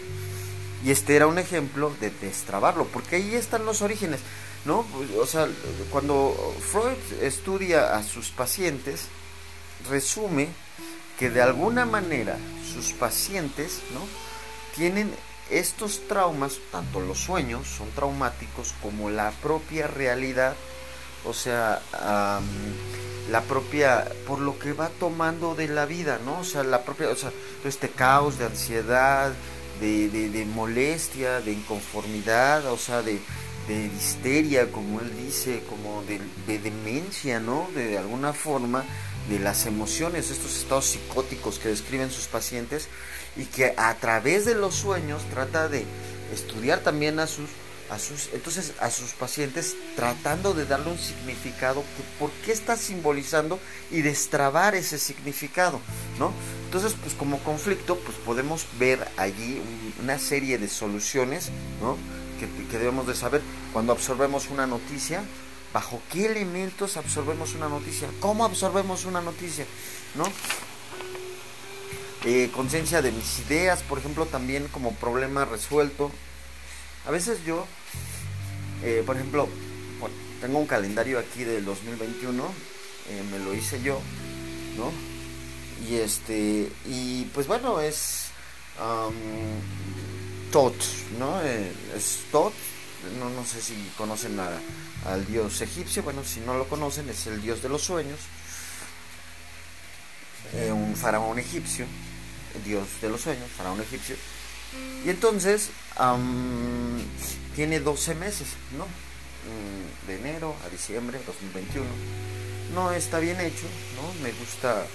Y 0.83 0.91
este 0.91 1.15
era 1.15 1.27
un 1.27 1.39
ejemplo 1.39 1.93
de 1.99 2.09
destrabarlo 2.09 2.85
porque 2.85 3.15
ahí 3.17 3.35
están 3.35 3.65
los 3.65 3.81
orígenes 3.81 4.19
no 4.65 4.85
o 5.19 5.25
sea 5.25 5.47
cuando 5.91 6.35
Freud 6.59 7.21
estudia 7.21 7.95
a 7.95 8.03
sus 8.03 8.29
pacientes 8.29 9.07
resume 9.89 10.49
que 11.19 11.29
de 11.29 11.41
alguna 11.41 11.85
manera 11.85 12.37
sus 12.73 12.93
pacientes 12.93 13.81
no 13.93 14.01
tienen 14.75 15.13
estos 15.49 16.07
traumas 16.07 16.59
tanto 16.71 17.01
los 17.01 17.19
sueños 17.19 17.67
son 17.67 17.89
traumáticos 17.91 18.73
como 18.81 19.09
la 19.09 19.31
propia 19.31 19.87
realidad 19.87 20.55
o 21.25 21.33
sea 21.33 21.81
la 23.29 23.41
propia, 23.41 24.05
por 24.27 24.39
lo 24.39 24.59
que 24.59 24.73
va 24.73 24.89
tomando 24.89 25.55
de 25.55 25.67
la 25.67 25.85
vida, 25.85 26.19
¿no? 26.25 26.39
O 26.39 26.43
sea, 26.43 26.63
la 26.63 26.83
propia, 26.83 27.09
o 27.09 27.15
sea, 27.15 27.31
todo 27.59 27.69
este 27.69 27.89
caos 27.89 28.37
de 28.37 28.45
ansiedad, 28.45 29.31
de, 29.79 30.09
de, 30.09 30.45
molestia, 30.45 31.41
de 31.41 31.51
inconformidad, 31.51 32.65
o 32.67 32.77
sea, 32.77 33.01
de, 33.01 33.19
de 33.67 33.85
histeria, 33.97 34.71
como 34.71 34.99
él 34.99 35.11
dice, 35.17 35.63
como 35.69 36.03
de, 36.03 36.19
de, 36.47 36.59
demencia, 36.59 37.39
¿no? 37.39 37.69
De, 37.73 37.97
alguna 37.97 38.33
forma, 38.33 38.83
de 39.29 39.39
las 39.39 39.65
emociones, 39.65 40.29
estos 40.29 40.57
estados 40.57 40.85
psicóticos 40.85 41.59
que 41.59 41.69
describen 41.69 42.11
sus 42.11 42.27
pacientes 42.27 42.87
y 43.35 43.45
que 43.45 43.73
a 43.77 43.95
través 43.95 44.45
de 44.45 44.55
los 44.55 44.75
sueños 44.75 45.23
trata 45.29 45.69
de 45.69 45.85
estudiar 46.33 46.79
también 46.79 47.19
a 47.19 47.27
sus 47.27 47.49
entonces 48.33 48.73
a 48.79 48.89
sus 48.89 49.11
pacientes 49.11 49.75
tratando 49.95 50.53
de 50.53 50.65
darle 50.65 50.91
un 50.91 50.97
significado 50.97 51.81
que 51.81 52.03
por 52.19 52.31
qué 52.45 52.51
está 52.51 52.75
simbolizando 52.77 53.59
y 53.91 54.01
destrabar 54.01 54.75
ese 54.75 54.97
significado, 54.97 55.79
¿no? 56.19 56.31
Entonces, 56.65 56.95
pues 57.01 57.13
como 57.13 57.39
conflicto, 57.39 57.97
pues 57.99 58.17
podemos 58.17 58.65
ver 58.79 59.07
allí 59.17 59.61
una 60.01 60.17
serie 60.19 60.57
de 60.57 60.67
soluciones, 60.67 61.49
¿no? 61.81 61.97
Que, 62.39 62.67
que 62.67 62.77
debemos 62.77 63.07
de 63.07 63.15
saber 63.15 63.41
cuando 63.71 63.91
absorbemos 63.93 64.49
una 64.49 64.65
noticia, 64.65 65.23
bajo 65.73 66.01
qué 66.11 66.25
elementos 66.25 66.97
absorbemos 66.97 67.53
una 67.55 67.69
noticia, 67.69 68.07
cómo 68.19 68.45
absorbemos 68.45 69.05
una 69.05 69.21
noticia, 69.21 69.65
¿no? 70.15 70.25
Eh, 72.25 72.49
conciencia 72.55 73.01
de 73.01 73.11
mis 73.11 73.39
ideas, 73.39 73.83
por 73.83 73.97
ejemplo, 73.97 74.25
también 74.25 74.69
como 74.69 74.93
problema 74.93 75.43
resuelto, 75.43 76.09
a 77.05 77.11
veces 77.11 77.43
yo, 77.45 77.65
eh, 78.83 79.03
por 79.05 79.15
ejemplo, 79.15 79.49
tengo 80.39 80.59
un 80.59 80.67
calendario 80.67 81.19
aquí 81.19 81.43
del 81.43 81.65
2021, 81.65 82.43
eh, 83.09 83.23
me 83.31 83.39
lo 83.39 83.53
hice 83.53 83.81
yo, 83.81 83.99
¿no? 84.77 84.91
Y 85.87 85.95
este, 85.95 86.71
y 86.85 87.25
pues 87.33 87.47
bueno, 87.47 87.81
es 87.81 88.27
Tot, 90.51 90.75
¿no? 91.19 91.41
Eh, 91.41 91.71
es 91.95 92.19
Tot, 92.31 92.53
no, 93.19 93.29
no 93.29 93.45
sé 93.45 93.61
si 93.61 93.75
conocen 93.97 94.39
al 94.39 95.25
dios 95.27 95.59
egipcio, 95.61 96.03
bueno, 96.03 96.23
si 96.23 96.39
no 96.39 96.57
lo 96.57 96.67
conocen, 96.67 97.09
es 97.09 97.27
el 97.27 97.41
dios 97.41 97.61
de 97.61 97.69
los 97.69 97.83
sueños, 97.83 98.19
un 100.71 100.95
faraón 100.95 101.39
egipcio, 101.39 101.85
el 102.55 102.63
dios 102.63 102.87
de 103.01 103.09
los 103.09 103.21
sueños, 103.21 103.49
faraón 103.57 103.81
egipcio. 103.81 104.15
Y 105.05 105.09
entonces, 105.09 105.69
tiene 107.55 107.79
12 107.79 108.15
meses, 108.15 108.47
¿no? 108.77 108.85
Mm, 108.85 110.07
de 110.07 110.15
enero 110.15 110.55
a 110.65 110.69
diciembre 110.69 111.19
2021. 111.25 111.85
No 112.73 112.91
está 112.91 113.19
bien 113.19 113.39
hecho, 113.41 113.65
¿no? 113.95 114.23
Me 114.23 114.31
gusta... 114.31 114.85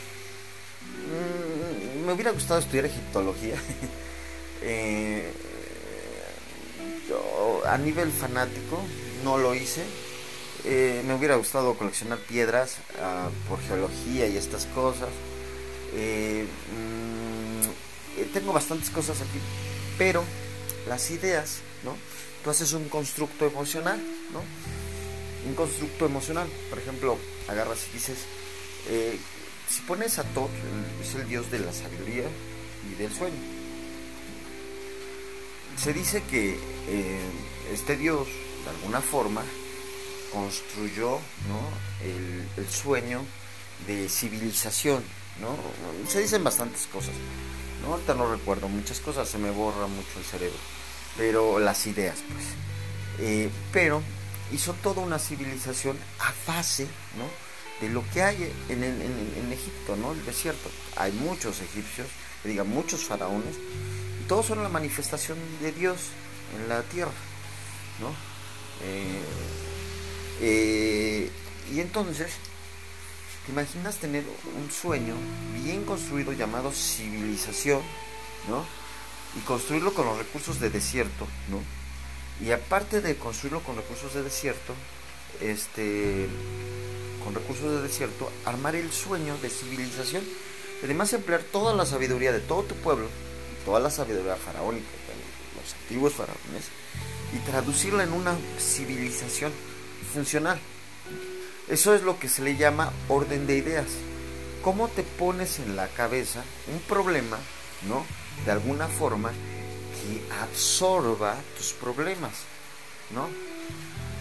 Mm, 1.06 2.06
me 2.06 2.12
hubiera 2.12 2.30
gustado 2.30 2.60
estudiar 2.60 2.86
egiptología. 2.86 3.56
Eh, 4.60 5.32
a 7.64 7.78
nivel 7.78 8.10
fanático 8.10 8.82
no 9.22 9.38
lo 9.38 9.54
hice. 9.54 9.84
Eh, 10.64 11.02
me 11.06 11.14
hubiera 11.14 11.36
gustado 11.36 11.74
coleccionar 11.74 12.18
piedras 12.18 12.78
ah, 13.00 13.28
por 13.48 13.60
geología 13.60 14.26
y 14.26 14.36
estas 14.36 14.66
cosas. 14.66 15.10
Eh, 15.94 16.44
mm, 16.72 17.87
tengo 18.26 18.52
bastantes 18.52 18.90
cosas 18.90 19.20
aquí, 19.20 19.38
pero 19.96 20.24
las 20.88 21.10
ideas, 21.10 21.58
¿no? 21.84 21.96
Tú 22.42 22.50
haces 22.50 22.72
un 22.72 22.88
constructo 22.88 23.46
emocional, 23.46 24.00
¿no? 24.32 24.42
Un 25.48 25.54
constructo 25.54 26.06
emocional, 26.06 26.48
por 26.70 26.78
ejemplo, 26.78 27.18
agarras 27.48 27.86
y 27.90 27.94
dices, 27.94 28.18
eh, 28.88 29.18
si 29.68 29.82
pones 29.82 30.18
a 30.18 30.24
Tot, 30.24 30.50
es 31.02 31.14
el 31.14 31.28
dios 31.28 31.50
de 31.50 31.58
la 31.60 31.72
sabiduría 31.72 32.24
y 32.90 32.94
del 32.94 33.12
sueño. 33.12 33.36
Se 35.76 35.92
dice 35.92 36.22
que 36.24 36.58
eh, 36.88 37.20
este 37.72 37.96
dios, 37.96 38.26
de 38.64 38.70
alguna 38.70 39.00
forma, 39.00 39.42
construyó 40.32 41.18
el, 42.02 42.48
el 42.56 42.70
sueño 42.70 43.24
de 43.86 44.08
civilización, 44.08 45.04
¿no? 45.40 45.56
Se 46.08 46.20
dicen 46.20 46.44
bastantes 46.44 46.86
cosas. 46.86 47.14
¿no? 47.82 47.92
Ahorita 47.92 48.14
no 48.14 48.30
recuerdo 48.30 48.68
muchas 48.68 49.00
cosas, 49.00 49.28
se 49.28 49.38
me 49.38 49.50
borra 49.50 49.86
mucho 49.86 50.18
el 50.18 50.24
cerebro. 50.24 50.58
Pero 51.16 51.58
las 51.58 51.86
ideas, 51.86 52.18
pues. 52.32 52.44
Eh, 53.20 53.50
pero 53.72 54.02
hizo 54.52 54.72
toda 54.74 55.02
una 55.02 55.18
civilización 55.18 55.96
a 56.20 56.32
base, 56.46 56.84
¿no? 57.16 57.24
De 57.80 57.92
lo 57.92 58.08
que 58.10 58.22
hay 58.22 58.52
en, 58.68 58.82
en, 58.82 59.52
Egipto, 59.52 59.96
¿no? 59.96 60.12
El 60.12 60.24
desierto. 60.24 60.70
Hay 60.96 61.12
muchos 61.12 61.60
egipcios, 61.60 62.08
digan 62.44 62.68
muchos 62.68 63.04
faraones, 63.04 63.56
y 64.20 64.28
todos 64.28 64.46
son 64.46 64.62
la 64.62 64.68
manifestación 64.68 65.38
de 65.60 65.72
Dios 65.72 65.98
en 66.56 66.68
la 66.68 66.82
tierra, 66.82 67.12
¿no? 68.00 68.08
Eh, 68.84 69.20
eh, 70.40 71.30
y 71.72 71.80
entonces, 71.80 72.32
¿te 73.48 73.52
imaginas 73.52 73.96
tener 73.96 74.24
un 74.62 74.70
sueño 74.70 75.14
bien 75.54 75.86
construido 75.86 76.34
llamado 76.34 76.70
civilización, 76.70 77.80
¿no? 78.46 78.62
Y 79.38 79.40
construirlo 79.40 79.94
con 79.94 80.04
los 80.04 80.18
recursos 80.18 80.60
de 80.60 80.68
desierto, 80.68 81.26
¿no? 81.48 81.62
Y 82.46 82.52
aparte 82.52 83.00
de 83.00 83.16
construirlo 83.16 83.60
con 83.60 83.76
recursos 83.76 84.12
de 84.12 84.22
desierto, 84.22 84.74
este, 85.40 86.28
con 87.24 87.34
recursos 87.34 87.72
de 87.72 87.80
desierto, 87.80 88.30
armar 88.44 88.74
el 88.74 88.92
sueño 88.92 89.38
de 89.38 89.48
civilización. 89.48 90.24
Además, 90.84 91.14
emplear 91.14 91.40
toda 91.40 91.74
la 91.74 91.86
sabiduría 91.86 92.32
de 92.32 92.40
todo 92.40 92.64
tu 92.64 92.74
pueblo, 92.74 93.08
toda 93.64 93.80
la 93.80 93.90
sabiduría 93.90 94.36
faraónica, 94.36 94.86
los 95.56 95.72
antiguos 95.72 96.12
faraones, 96.12 96.66
y 97.34 97.38
traducirla 97.50 98.04
en 98.04 98.12
una 98.12 98.36
civilización 98.58 99.52
funcional. 100.12 100.60
Eso 101.68 101.94
es 101.94 102.02
lo 102.02 102.18
que 102.18 102.28
se 102.28 102.42
le 102.42 102.56
llama 102.56 102.92
orden 103.08 103.46
de 103.46 103.56
ideas. 103.56 103.86
¿Cómo 104.62 104.88
te 104.88 105.02
pones 105.02 105.58
en 105.58 105.76
la 105.76 105.88
cabeza 105.88 106.42
un 106.72 106.80
problema, 106.80 107.38
¿no? 107.86 108.04
De 108.44 108.50
alguna 108.50 108.88
forma 108.88 109.30
que 109.30 110.22
absorba 110.42 111.36
tus 111.56 111.72
problemas, 111.72 112.32
¿no? 113.10 113.28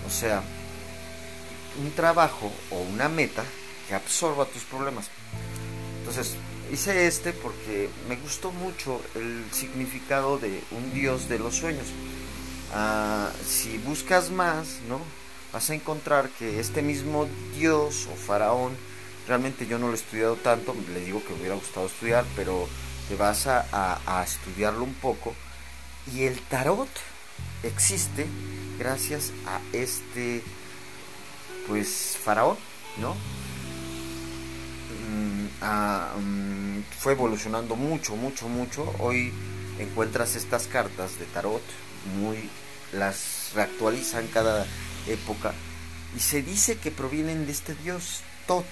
O 0.05 0.09
sea, 0.09 0.43
un 1.81 1.91
trabajo 1.91 2.51
o 2.71 2.79
una 2.81 3.07
meta 3.07 3.43
que 3.87 3.95
absorba 3.95 4.45
tus 4.45 4.63
problemas. 4.63 5.09
Entonces, 5.99 6.35
hice 6.71 7.07
este 7.07 7.31
porque 7.31 7.89
me 8.09 8.17
gustó 8.17 8.51
mucho 8.51 9.01
el 9.15 9.45
significado 9.51 10.37
de 10.37 10.61
un 10.71 10.93
dios 10.93 11.29
de 11.29 11.39
los 11.39 11.55
sueños. 11.55 11.87
Ah, 12.73 13.31
si 13.45 13.77
buscas 13.77 14.31
más, 14.31 14.79
¿no? 14.89 14.99
Vas 15.53 15.69
a 15.69 15.75
encontrar 15.75 16.29
que 16.29 16.59
este 16.59 16.81
mismo 16.81 17.27
dios 17.57 18.07
o 18.11 18.15
faraón, 18.15 18.73
realmente 19.27 19.65
yo 19.65 19.79
no 19.79 19.87
lo 19.87 19.93
he 19.93 19.95
estudiado 19.95 20.35
tanto, 20.35 20.75
le 20.93 20.99
digo 21.01 21.23
que 21.23 21.33
me 21.33 21.39
hubiera 21.39 21.55
gustado 21.55 21.87
estudiar, 21.87 22.25
pero 22.35 22.67
te 23.07 23.15
vas 23.15 23.47
a, 23.47 23.65
a 24.05 24.23
estudiarlo 24.23 24.83
un 24.83 24.93
poco. 24.95 25.33
Y 26.13 26.23
el 26.23 26.39
tarot 26.41 26.89
existe 27.63 28.27
gracias 28.77 29.31
a 29.45 29.59
este 29.73 30.43
pues 31.67 32.17
faraón, 32.23 32.57
¿no? 32.97 33.15
Mm, 35.09 35.47
mm, 36.19 36.83
fue 36.97 37.13
evolucionando 37.13 37.75
mucho, 37.75 38.15
mucho, 38.15 38.47
mucho. 38.47 38.93
Hoy 38.99 39.33
encuentras 39.79 40.35
estas 40.35 40.67
cartas 40.67 41.19
de 41.19 41.25
tarot, 41.25 41.61
muy 42.19 42.49
las 42.93 43.51
reactualizan 43.53 44.27
cada 44.27 44.65
época 45.07 45.53
y 46.15 46.19
se 46.19 46.41
dice 46.41 46.77
que 46.77 46.91
provienen 46.91 47.45
de 47.45 47.51
este 47.51 47.75
dios 47.75 48.21
Tot, 48.47 48.65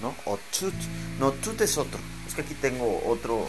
¿no? 0.00 0.14
O 0.24 0.38
Tut. 0.58 0.74
No, 1.18 1.32
Tut 1.32 1.60
es 1.60 1.78
otro. 1.78 2.00
Es 2.26 2.34
que 2.34 2.42
aquí 2.42 2.54
tengo 2.54 3.02
otro 3.06 3.48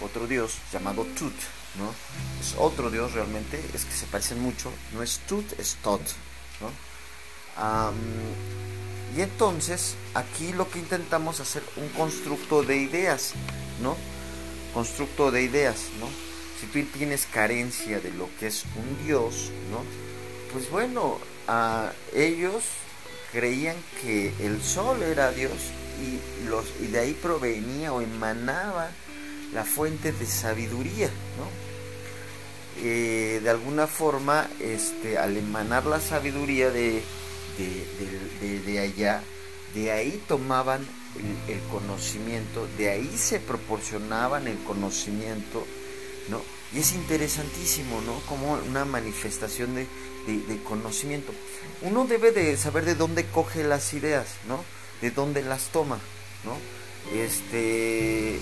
otro 0.00 0.26
dios 0.26 0.58
llamado 0.72 1.04
Tut, 1.04 1.34
¿no? 1.78 1.92
Es 2.40 2.54
otro 2.58 2.90
dios 2.90 3.12
realmente, 3.12 3.60
es 3.74 3.84
que 3.84 3.92
se 3.92 4.06
parecen 4.06 4.40
mucho. 4.40 4.72
No 4.92 5.02
es 5.02 5.20
Tut, 5.26 5.58
es 5.58 5.76
Tot, 5.82 6.02
¿no? 6.60 6.88
y 9.16 9.20
entonces 9.20 9.96
aquí 10.14 10.52
lo 10.52 10.70
que 10.70 10.78
intentamos 10.78 11.40
hacer 11.40 11.64
un 11.76 11.88
constructo 11.88 12.62
de 12.62 12.76
ideas, 12.76 13.32
¿no? 13.82 13.96
Constructo 14.72 15.32
de 15.32 15.42
ideas, 15.42 15.86
¿no? 15.98 16.06
Si 16.60 16.66
tú 16.66 16.88
tienes 16.96 17.26
carencia 17.26 17.98
de 17.98 18.12
lo 18.12 18.28
que 18.38 18.46
es 18.46 18.64
un 18.76 19.04
Dios, 19.04 19.50
¿no? 19.72 19.82
Pues 20.52 20.70
bueno, 20.70 21.18
ellos 22.14 22.64
creían 23.32 23.76
que 24.02 24.32
el 24.40 24.62
sol 24.62 25.02
era 25.02 25.32
Dios 25.32 25.52
y, 26.00 26.48
los, 26.48 26.66
y 26.80 26.86
de 26.86 27.00
ahí 27.00 27.14
provenía 27.14 27.92
o 27.92 28.00
emanaba 28.00 28.90
la 29.52 29.64
fuente 29.64 30.12
de 30.12 30.26
sabiduría, 30.26 31.08
¿no? 31.36 31.68
Eh, 32.80 33.40
de 33.42 33.50
alguna 33.50 33.88
forma, 33.88 34.48
este, 34.60 35.18
al 35.18 35.36
emanar 35.36 35.86
la 35.86 36.00
sabiduría 36.00 36.70
de, 36.70 37.02
de, 37.58 38.78
allá, 38.78 39.20
de 39.74 39.90
ahí 39.90 40.22
tomaban 40.28 40.86
el, 41.48 41.60
conocimiento, 41.72 42.68
de 42.76 42.90
ahí 42.90 43.10
se 43.16 43.40
proporcionaban 43.40 44.46
el 44.46 44.58
conocimiento, 44.58 45.66
¿no? 46.28 46.40
Y 46.74 46.80
es 46.80 46.92
interesantísimo, 46.92 48.00
¿no? 48.02 48.20
Como 48.26 48.54
una 48.54 48.84
manifestación 48.84 49.74
de, 49.74 49.86
conocimiento. 50.64 51.32
Uno 51.80 52.04
debe 52.04 52.32
de 52.32 52.56
saber 52.58 52.84
de 52.84 52.94
dónde 52.94 53.24
coge 53.24 53.64
las 53.64 53.94
ideas, 53.94 54.26
¿no? 54.46 54.62
De 55.00 55.10
dónde 55.10 55.42
las 55.42 55.68
toma, 55.68 55.98
¿no? 56.44 56.58
Este, 57.16 58.34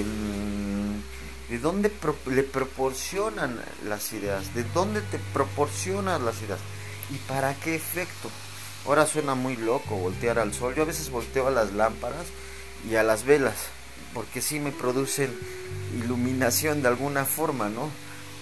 em, 0.00 1.00
de 1.48 1.58
dónde 1.58 1.90
le 2.26 2.42
proporcionan 2.42 3.58
las 3.86 4.12
ideas, 4.12 4.54
de 4.54 4.64
dónde 4.64 5.00
te 5.00 5.18
proporcionan 5.32 6.26
las 6.26 6.42
ideas 6.42 6.60
y 7.10 7.16
para 7.28 7.54
qué 7.54 7.74
efecto. 7.74 8.30
Ahora 8.86 9.06
suena 9.06 9.34
muy 9.34 9.56
loco 9.56 9.96
voltear 9.96 10.38
al 10.38 10.52
sol. 10.52 10.74
Yo 10.74 10.82
a 10.82 10.86
veces 10.86 11.10
volteo 11.10 11.46
a 11.46 11.50
las 11.50 11.72
lámparas 11.72 12.26
y 12.88 12.96
a 12.96 13.02
las 13.02 13.24
velas, 13.24 13.54
porque 14.14 14.40
sí 14.40 14.60
me 14.60 14.72
producen 14.72 15.30
iluminación 15.98 16.82
de 16.82 16.88
alguna 16.88 17.24
forma, 17.24 17.68
¿no? 17.68 17.90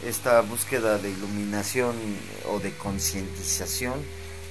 Esta 0.06 0.40
búsqueda 0.42 0.98
de 0.98 1.10
iluminación 1.10 1.94
o 2.50 2.58
de 2.58 2.72
concientización 2.72 3.94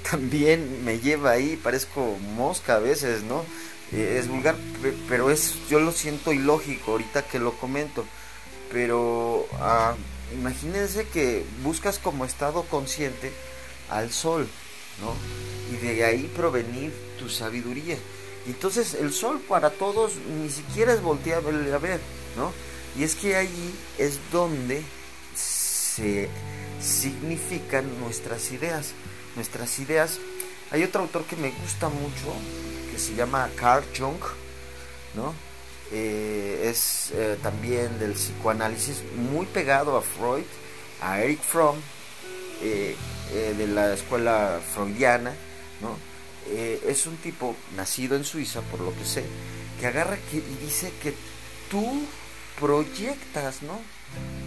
también 0.09 0.83
me 0.83 0.99
lleva 0.99 1.31
ahí, 1.31 1.57
parezco 1.57 2.17
mosca 2.35 2.75
a 2.75 2.79
veces, 2.79 3.23
¿no? 3.23 3.43
Eh, 3.91 4.17
es 4.19 4.27
vulgar, 4.27 4.55
pero 5.09 5.29
es, 5.29 5.55
yo 5.69 5.79
lo 5.79 5.91
siento 5.91 6.33
ilógico 6.33 6.91
ahorita 6.91 7.23
que 7.23 7.39
lo 7.39 7.53
comento. 7.53 8.05
Pero 8.71 9.47
ah, 9.59 9.95
imagínense 10.33 11.05
que 11.07 11.45
buscas 11.63 11.99
como 11.99 12.23
estado 12.25 12.63
consciente 12.63 13.31
al 13.89 14.11
sol, 14.11 14.47
¿no? 15.01 15.13
Y 15.75 15.85
de 15.85 16.05
ahí 16.05 16.31
provenir 16.35 16.93
tu 17.19 17.29
sabiduría. 17.29 17.97
Entonces 18.47 18.95
el 18.95 19.13
sol 19.13 19.39
para 19.47 19.69
todos 19.69 20.13
ni 20.41 20.49
siquiera 20.49 20.93
es 20.93 21.01
voltear 21.01 21.43
a 21.45 21.77
ver, 21.77 21.99
¿no? 22.35 22.51
Y 22.97 23.03
es 23.03 23.15
que 23.15 23.35
allí 23.35 23.75
es 23.97 24.19
donde 24.31 24.83
se 25.35 26.29
significan 26.81 27.99
nuestras 27.99 28.51
ideas. 28.51 28.93
Nuestras 29.35 29.79
ideas. 29.79 30.19
Hay 30.71 30.83
otro 30.83 31.01
autor 31.01 31.23
que 31.25 31.35
me 31.35 31.51
gusta 31.51 31.89
mucho, 31.89 32.33
que 32.91 32.97
se 32.97 33.13
llama 33.15 33.49
Carl 33.55 33.83
Jung, 33.97 34.19
¿no? 35.15 35.33
Eh, 35.91 36.69
es 36.69 37.11
eh, 37.13 37.37
también 37.43 37.99
del 37.99 38.13
psicoanálisis, 38.13 39.03
muy 39.15 39.45
pegado 39.45 39.97
a 39.97 40.01
Freud, 40.01 40.45
a 41.01 41.19
Eric 41.21 41.41
Fromm, 41.41 41.77
eh, 42.61 42.95
de 43.31 43.67
la 43.67 43.93
escuela 43.93 44.59
freudiana, 44.73 45.33
¿no? 45.81 45.97
Eh, 46.53 46.81
es 46.87 47.05
un 47.07 47.15
tipo 47.17 47.55
nacido 47.77 48.17
en 48.17 48.25
Suiza, 48.25 48.61
por 48.61 48.81
lo 48.81 48.93
que 48.93 49.05
sé, 49.05 49.23
que 49.79 49.87
agarra 49.87 50.17
que, 50.29 50.37
y 50.37 50.57
dice 50.65 50.91
que 51.01 51.13
tú 51.69 52.05
proyectas, 52.59 53.61
¿no? 53.61 53.79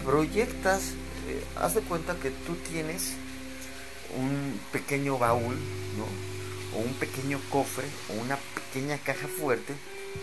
Proyectas, 0.03 0.91
eh, 1.27 1.43
haz 1.55 1.73
de 1.73 1.81
cuenta 1.81 2.15
que 2.15 2.29
tú 2.29 2.55
tienes 2.69 3.13
un 4.15 4.59
pequeño 4.71 5.17
baúl, 5.17 5.55
¿no? 5.97 6.77
O 6.77 6.81
un 6.83 6.93
pequeño 6.93 7.39
cofre, 7.49 7.87
o 8.09 8.21
una 8.21 8.37
pequeña 8.53 8.99
caja 8.99 9.27
fuerte, 9.27 9.73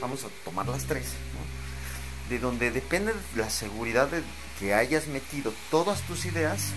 vamos 0.01 0.23
a 0.25 0.29
tomar 0.45 0.69
las 0.69 0.85
tres, 0.85 1.07
¿no? 1.35 2.31
De 2.31 2.39
donde 2.39 2.71
depende 2.71 3.13
la 3.35 3.51
seguridad 3.51 4.09
de 4.09 4.23
que 4.61 4.73
hayas 4.73 5.09
metido 5.09 5.53
todas 5.73 6.01
tus 6.03 6.27
ideas, 6.27 6.69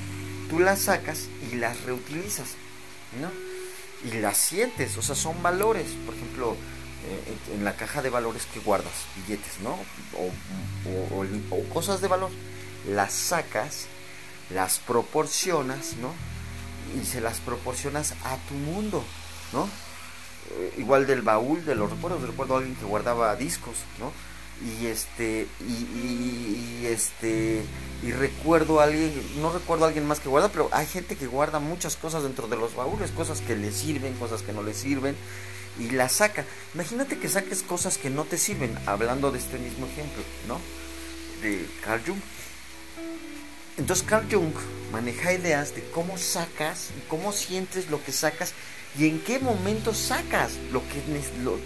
tú 0.50 0.60
las 0.60 0.80
sacas 0.82 1.28
y 1.52 1.58
las 1.58 1.84
reutilizas, 1.84 2.56
¿no? 3.22 3.55
Y 4.04 4.18
las 4.20 4.38
sientes, 4.38 4.98
o 4.98 5.02
sea, 5.02 5.16
son 5.16 5.42
valores, 5.42 5.88
por 6.06 6.14
ejemplo, 6.14 6.56
eh, 7.08 7.56
en 7.56 7.64
la 7.64 7.76
caja 7.76 8.02
de 8.02 8.10
valores 8.10 8.46
que 8.46 8.60
guardas, 8.60 8.94
billetes, 9.16 9.60
¿no? 9.62 9.78
O, 10.18 11.64
cosas 11.74 12.02
de 12.02 12.08
valor, 12.08 12.32
las 12.88 13.14
sacas, 13.14 13.88
las 14.50 14.80
proporcionas, 14.80 15.96
¿no? 15.98 16.14
Y 17.00 17.06
se 17.06 17.22
las 17.22 17.40
proporcionas 17.40 18.14
a 18.24 18.38
tu 18.48 18.54
mundo, 18.56 19.04
¿no? 19.54 19.70
Eh, 20.52 20.76
igual 20.78 21.06
del 21.08 21.22
baúl 21.22 21.66
de 21.66 21.76
los 21.76 21.92
recuerdos, 21.92 22.22
recuerdo 22.22 22.56
a 22.56 22.58
alguien 22.60 22.76
que 22.76 22.86
guardaba 22.86 23.36
discos, 23.36 23.76
¿no? 24.00 24.12
Y 24.64 24.86
este 24.88 25.48
y, 25.62 26.86
este 26.86 27.62
y 28.04 28.12
recuerdo 28.12 28.80
a 28.80 28.86
alguien 28.86 29.12
no 29.42 29.52
recuerdo 29.52 29.86
a 29.86 29.88
alguien 29.88 30.06
más 30.06 30.20
que 30.20 30.30
guarda 30.30 30.50
pero 30.50 30.70
hay 30.72 30.86
gente 30.86 31.18
que 31.18 31.28
guarda 31.28 31.60
muchas 31.60 31.98
cosas 31.98 32.24
dentro 32.24 32.48
de 32.48 32.56
los 32.56 32.76
baúles 32.76 33.12
cosas 33.12 33.42
que 33.42 33.56
le 33.56 33.72
sirven 33.72 34.14
cosas 34.14 34.42
que 34.44 34.54
no 34.54 34.64
le 34.64 34.74
sirven 34.74 35.16
y 35.80 35.90
las 35.92 36.14
saca. 36.14 36.46
Imagínate 36.74 37.18
que 37.18 37.28
saques 37.28 37.64
cosas 37.64 37.98
que 37.98 38.10
no 38.10 38.24
te 38.24 38.38
sirven 38.38 38.78
hablando 38.86 39.32
de 39.32 39.40
este 39.40 39.58
mismo 39.58 39.86
ejemplo 39.86 40.24
no 40.48 40.60
de 41.42 41.68
Carl 41.84 42.02
Jung. 42.06 42.20
Entonces 43.78 44.06
Carl 44.08 44.26
Jung 44.32 44.54
maneja 44.92 45.34
ideas 45.34 45.76
de 45.76 45.84
cómo 45.90 46.18
sacas 46.18 46.92
y 46.98 47.08
cómo 47.10 47.34
sientes 47.34 47.90
lo 47.90 48.04
que 48.04 48.12
sacas 48.12 48.54
y 48.98 49.08
en 49.10 49.20
qué 49.20 49.40
momento 49.40 49.94
sacas 49.94 50.54
lo 50.72 50.82
que 50.88 51.04
lo, 51.44 51.58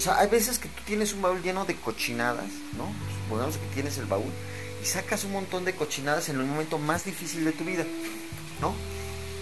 o 0.00 0.02
sea, 0.02 0.18
hay 0.18 0.28
veces 0.28 0.58
que 0.58 0.70
tú 0.70 0.80
tienes 0.86 1.12
un 1.12 1.20
baúl 1.20 1.42
lleno 1.42 1.66
de 1.66 1.76
cochinadas, 1.76 2.48
¿no? 2.78 2.90
Supongamos 3.24 3.58
que 3.58 3.66
tienes 3.74 3.98
el 3.98 4.06
baúl 4.06 4.32
y 4.82 4.86
sacas 4.86 5.24
un 5.24 5.32
montón 5.32 5.66
de 5.66 5.74
cochinadas 5.74 6.30
en 6.30 6.40
el 6.40 6.46
momento 6.46 6.78
más 6.78 7.04
difícil 7.04 7.44
de 7.44 7.52
tu 7.52 7.64
vida, 7.64 7.84
¿no? 8.62 8.72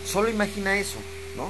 Solo 0.05 0.29
imagina 0.29 0.77
eso, 0.77 0.99
¿no? 1.37 1.49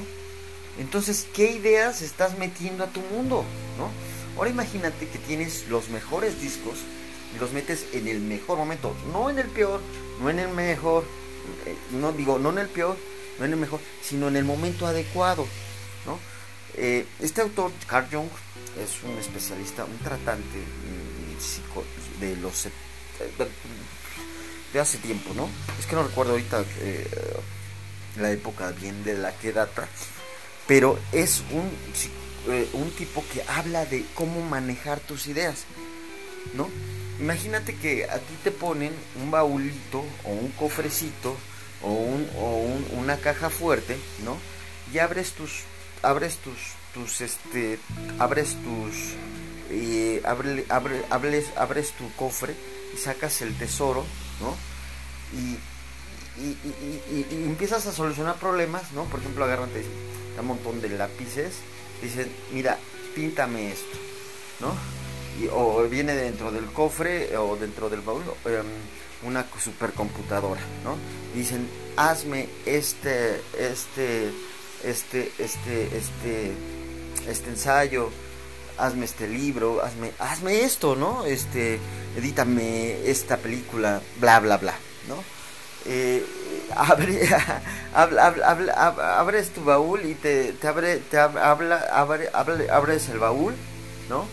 Entonces, 0.79 1.27
¿qué 1.33 1.53
ideas 1.53 2.03
estás 2.03 2.37
metiendo 2.37 2.85
a 2.85 2.89
tu 2.89 3.01
mundo? 3.01 3.47
¿no? 3.79 3.89
Ahora 4.37 4.51
imagínate 4.51 5.09
que 5.09 5.19
tienes 5.19 5.69
los 5.71 5.89
mejores 5.89 6.43
discos 6.43 6.77
y 7.35 7.39
los 7.39 7.53
metes 7.53 7.87
en 7.95 8.09
el 8.09 8.21
mejor 8.21 8.59
momento, 8.59 8.95
no 9.11 9.31
en 9.31 9.39
el 9.39 9.49
peor, 9.49 9.81
no 10.21 10.29
en 10.29 10.39
el 10.39 10.51
mejor, 10.51 11.05
eh, 11.65 11.75
no 11.93 12.13
digo, 12.13 12.39
no 12.39 12.51
en 12.51 12.59
el 12.59 12.69
peor, 12.69 12.99
no 13.39 13.47
en 13.47 13.53
el 13.53 13.59
mejor, 13.59 13.81
sino 14.03 14.29
en 14.29 14.37
el 14.37 14.45
momento 14.45 14.87
adecuado. 14.87 15.47
¿no? 16.05 16.19
Eh, 16.75 17.07
este 17.21 17.41
autor, 17.41 17.73
Carl 17.87 18.07
Jung, 18.13 18.29
es 18.83 19.03
un 19.03 19.19
especialista, 19.19 19.85
un 19.85 19.99
tratante 19.99 20.59
mm, 20.59 22.21
de 22.21 22.37
los 22.37 22.67
eh, 22.67 22.71
de 24.73 24.81
hace 24.81 24.99
tiempo, 24.99 25.33
¿no? 25.35 25.49
Es 25.79 25.87
que 25.87 25.97
no 25.97 26.03
recuerdo 26.03 26.33
ahorita 26.33 26.65
la 28.17 28.31
época 28.33 28.71
bien 28.73 29.03
de 29.05 29.15
la 29.15 29.33
que 29.33 29.53
data, 29.53 29.89
pero 30.67 30.99
es 31.13 31.43
un, 31.51 31.71
un 32.75 32.91
tipo 32.91 33.25
que 33.33 33.43
habla 33.49 33.87
de 33.87 34.05
cómo 34.15 34.43
manejar 34.43 35.01
tus 35.01 35.27
ideas, 35.27 35.65
¿no? 36.55 36.69
Imagínate 37.21 37.75
que 37.75 38.05
a 38.05 38.19
ti 38.19 38.35
te 38.45 38.51
ponen 38.51 38.93
un 39.21 39.31
baulito 39.31 40.05
o 40.25 40.31
un 40.31 40.51
cofrecito 40.53 41.37
o, 41.83 41.93
un, 41.93 42.29
o 42.37 42.97
una 42.97 43.17
caja 43.17 43.51
fuerte, 43.51 43.97
¿no? 44.25 44.37
Y 44.93 44.99
abres 44.99 45.33
tus, 45.33 45.63
abres 46.03 46.37
tus, 46.37 46.59
tus, 46.99 47.21
este, 47.21 47.79
abres 48.19 48.57
tus, 48.63 49.15
y 49.71 50.25
abre, 50.25 50.65
abre, 50.69 51.45
abres 51.57 51.93
tu 51.93 52.13
cofre 52.17 52.55
y 52.95 52.99
sacas 52.99 53.43
el 53.43 53.57
tesoro, 53.57 54.05
¿no? 54.41 54.57
Y, 55.39 55.59
y, 56.41 57.45
empiezas 57.45 57.87
a 57.87 57.93
solucionar 57.93 58.37
problemas, 58.37 58.93
¿no? 58.93 59.05
Por 59.05 59.21
ejemplo, 59.21 59.45
agarran 59.45 59.71
un 60.41 60.47
montón 60.47 60.81
de 60.81 60.89
lápices, 60.91 61.57
dicen, 62.03 62.31
mira, 62.53 62.79
píntame 63.15 63.73
esto, 63.73 63.99
¿no? 64.61 64.75
o 65.53 65.83
viene 65.85 66.15
dentro 66.15 66.51
del 66.51 66.67
cofre 66.67 67.37
o 67.37 67.57
dentro 67.57 67.89
del 67.89 68.01
baúl 68.01 68.25
em, 68.47 68.67
una 69.23 69.47
supercomputadora, 69.59 70.61
¿no? 70.83 70.97
Dicen, 71.33 71.69
hazme 71.97 72.49
este, 72.67 73.41
este, 73.57 74.31
este, 74.83 75.33
este, 75.39 75.97
este, 75.97 76.53
este 77.29 77.51
ensayo, 77.51 78.11
hazme 78.77 79.05
este 79.05 79.29
libro, 79.29 79.83
hazme, 79.83 80.13
hazme 80.19 80.63
esto, 80.63 80.97
¿no? 80.97 81.25
Este, 81.25 81.79
edítame 82.17 83.09
esta 83.09 83.37
película, 83.37 84.01
bla, 84.21 84.41
bla, 84.41 84.57
bla, 84.57 84.75
¿no? 85.09 85.23
Eh, 85.87 86.25
abre, 86.75 87.29
abres 87.95 89.51
tu 89.51 89.65
baúl 89.65 90.05
y 90.05 90.15
te, 90.15 90.53
te 90.53 90.67
abre, 90.67 90.97
te 90.99 91.19
habla, 91.19 91.87
abre, 91.93 92.29
abres 92.71 93.09
el 93.09 93.19
baúl, 93.19 93.55
¿no? 94.09 94.27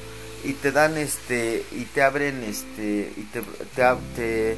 y 0.46 0.54
te 0.54 0.72
dan 0.72 0.98
este 0.98 1.66
y 1.72 1.86
te 1.86 2.04
abren 2.04 2.44
este 2.44 3.12
y 3.18 3.22
te 3.24 3.42
te, 4.16 4.58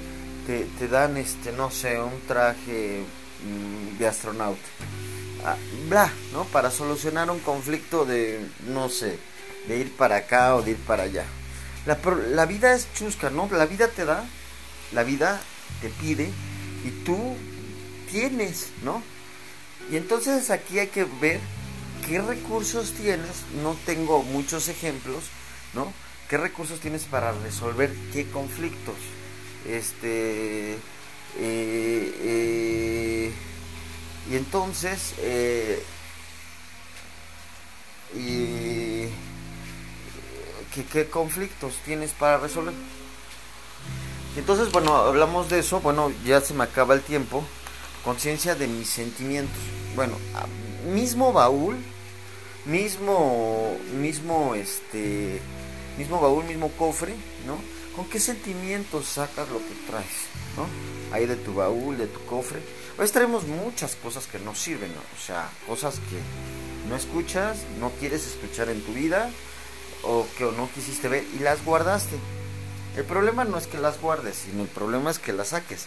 te, 0.80 0.88
dan 0.88 1.18
este 1.18 1.52
no 1.54 1.72
sé 1.72 2.00
un 2.00 2.22
traje 2.28 3.02
mm, 3.44 3.98
de 3.98 4.08
astronauta 4.08 4.60
bla 5.90 6.12
no 6.34 6.46
para 6.46 6.72
solucionar 6.72 7.30
un 7.30 7.40
conflicto 7.40 8.06
de 8.06 8.46
no 8.68 8.90
sé 8.90 9.20
de 9.68 9.78
ir 9.78 9.96
para 9.96 10.18
acá 10.18 10.56
o 10.56 10.62
de 10.62 10.72
ir 10.72 10.78
para 10.78 11.04
allá 11.04 11.26
la, 11.86 12.00
la 12.32 12.46
vida 12.46 12.74
es 12.74 12.88
chusca 12.94 13.30
no 13.30 13.50
la 13.52 13.66
vida 13.66 13.88
te 13.88 14.06
da 14.06 14.26
la 14.92 15.04
vida 15.04 15.40
te 15.82 15.90
pide 15.90 16.30
y 16.86 16.90
tú 17.04 17.36
tienes 18.10 18.70
no 18.84 19.04
y 19.92 19.98
entonces 19.98 20.50
aquí 20.50 20.80
hay 20.80 20.88
que 20.88 21.06
ver 21.22 21.40
qué 22.06 22.22
recursos 22.22 22.94
tienes 22.94 23.44
no 23.64 23.76
tengo 23.86 24.24
muchos 24.24 24.68
ejemplos 24.68 25.24
¿no? 25.74 25.94
¿Qué 26.30 26.38
recursos 26.38 26.80
tienes 26.80 27.04
para 27.04 27.32
resolver 27.32 27.94
qué 28.12 28.26
conflictos? 28.30 28.96
Este. 29.66 30.74
Eh, 31.40 32.14
eh, 32.20 33.32
y 34.30 34.36
entonces. 34.36 35.14
Eh, 35.20 35.84
y, 38.16 39.08
¿qué, 40.92 41.08
conflictos 41.10 41.76
tienes 41.86 42.12
para 42.12 42.38
resolver? 42.38 42.74
Entonces, 44.36 44.72
bueno, 44.72 44.96
hablamos 44.96 45.50
de 45.50 45.60
eso. 45.60 45.80
Bueno, 45.82 46.12
ya 46.26 46.42
se 46.42 46.54
me 46.54 46.64
acaba 46.64 46.94
el 46.94 47.02
tiempo. 47.02 47.44
Conciencia 48.04 48.56
de 48.56 48.68
mis 48.68 48.90
sentimientos. 48.90 49.58
Bueno, 49.96 50.16
mismo 50.94 51.34
baúl, 51.34 51.76
mismo, 52.66 53.78
mismo, 54.00 54.56
este 54.56 55.42
mismo 55.98 56.22
baúl, 56.22 56.46
mismo 56.46 56.70
cofre, 56.78 57.16
¿no? 57.46 57.58
¿Con 57.96 58.08
qué 58.08 58.20
sentimientos 58.20 59.06
sacas 59.08 59.50
lo 59.50 59.58
que 59.58 59.74
traes, 59.88 60.28
¿no? 60.56 60.68
Ahí 61.12 61.26
de 61.26 61.36
tu 61.36 61.56
baúl, 61.56 61.98
de 61.98 62.06
tu 62.06 62.24
cofre. 62.26 62.62
Hoy 63.00 63.08
traemos 63.10 63.46
muchas 63.46 63.96
cosas 63.96 64.26
que 64.26 64.40
no 64.40 64.56
sirven. 64.56 64.90
O 64.92 65.24
sea, 65.24 65.52
cosas 65.68 66.00
que 66.10 66.90
no 66.90 66.96
escuchas, 66.96 67.60
no 67.80 67.92
quieres 67.92 68.26
escuchar 68.26 68.70
en 68.70 68.82
tu 68.82 68.94
vida, 68.94 69.30
o 70.04 70.26
que 70.36 70.46
no 70.46 70.68
quisiste 70.74 71.08
ver 71.08 71.24
y 71.36 71.40
las 71.40 71.64
guardaste. 71.64 72.18
El 72.96 73.04
problema 73.04 73.44
no 73.44 73.60
es 73.60 73.68
que 73.68 73.78
las 73.78 74.02
guardes, 74.02 74.38
sino 74.38 74.64
el 74.64 74.70
problema 74.70 75.12
es 75.12 75.20
que 75.20 75.32
las 75.32 75.50
saques. 75.50 75.86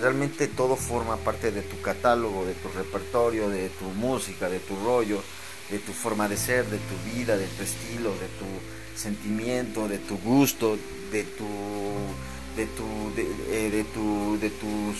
Realmente 0.00 0.46
todo 0.46 0.76
forma 0.76 1.18
parte 1.18 1.52
de 1.52 1.60
tu 1.60 1.82
catálogo, 1.82 2.46
de 2.46 2.54
tu 2.54 2.68
repertorio, 2.70 3.50
de 3.50 3.68
tu 3.68 3.84
música, 3.84 4.48
de 4.48 4.60
tu 4.60 4.76
rollo, 4.82 5.22
de 5.70 5.78
tu 5.78 5.92
forma 5.92 6.26
de 6.26 6.38
ser, 6.38 6.64
de 6.66 6.78
tu 6.78 7.14
vida, 7.14 7.36
de 7.36 7.46
tu 7.48 7.62
estilo, 7.62 8.12
de 8.12 8.28
tu 8.38 8.98
sentimiento, 8.98 9.88
de 9.88 9.98
tu 9.98 10.16
gusto, 10.16 10.78
de 11.12 11.24
tu 11.24 11.46
de 12.56 12.66
tu 12.66 13.14
de, 13.14 13.22
eh, 13.50 13.70
de, 13.70 13.84
tu 13.84 14.38
de 14.40 14.50
tus 14.50 14.96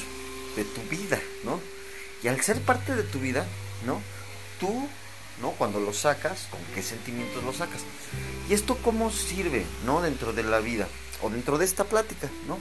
de 0.57 0.65
tu 0.65 0.83
vida, 0.83 1.21
¿no? 1.45 1.61
Y 2.23 2.29
al 2.29 2.41
ser 2.43 2.61
parte 2.61 2.95
de 2.95 3.03
tu 3.03 3.19
vida, 3.19 3.47
¿no? 3.87 4.01
Tú, 4.59 4.89
¿no? 5.41 5.53
Cuando 5.53 5.81
lo 5.81 5.93
sacas, 5.93 6.49
¿con 6.51 6.61
qué 6.75 6.83
sentimientos 6.83 7.43
lo 7.45 7.53
sacas? 7.53 7.83
Y 8.49 8.55
esto 8.55 8.77
cómo 8.83 9.11
sirve, 9.11 9.65
¿no? 9.85 10.03
Dentro 10.03 10.33
de 10.33 10.43
la 10.43 10.61
vida 10.61 10.89
o 11.23 11.31
dentro 11.31 11.59
de 11.59 11.65
esta 11.65 11.85
plática, 11.85 12.29
¿no? 12.47 12.59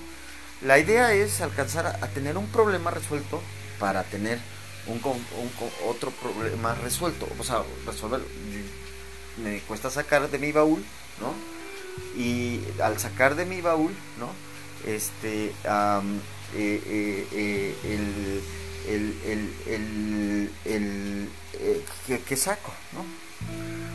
La 0.62 0.78
idea 0.78 1.14
es 1.14 1.42
alcanzar 1.42 1.88
a, 1.88 2.08
tener 2.08 2.38
un 2.38 2.48
problema 2.48 2.92
resuelto 2.92 3.42
para 3.80 4.04
tener 4.04 4.40
un, 4.88 5.02
un, 5.04 5.52
otro 5.88 6.12
problema 6.12 6.76
resuelto, 6.76 7.28
o 7.38 7.44
sea, 7.44 7.64
resolver 7.86 8.22
me 9.38 9.62
cuesta 9.62 9.90
sacar 9.90 10.30
de 10.30 10.38
mi 10.38 10.52
baúl 10.52 10.84
¿no? 11.20 11.34
Y 12.20 12.62
al 12.82 12.98
sacar 13.00 13.36
de 13.36 13.46
mi 13.46 13.62
baúl, 13.62 13.92
¿no? 14.18 14.30
Este, 14.90 15.54
eh, 16.56 17.28
eh, 17.32 17.76
el, 17.84 18.42
el, 19.66 20.52
el, 20.66 22.22
que, 22.26 22.36
saco, 22.36 22.74
¿no? 22.94 23.06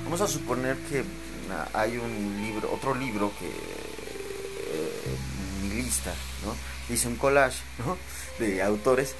Vamos 0.04 0.20
a 0.20 0.28
suponer 0.28 0.76
que 0.88 1.04
hay 1.72 1.96
un 1.96 2.40
libro, 2.42 2.72
otro 2.72 2.94
libro 2.94 3.32
que 3.38 3.50
mi 5.62 5.82
lista, 5.82 6.14
¿no? 6.44 6.54
Un 7.08 7.16
collage, 7.16 7.60
¿no? 7.78 7.96
De 8.38 8.62
autores, 8.62 9.14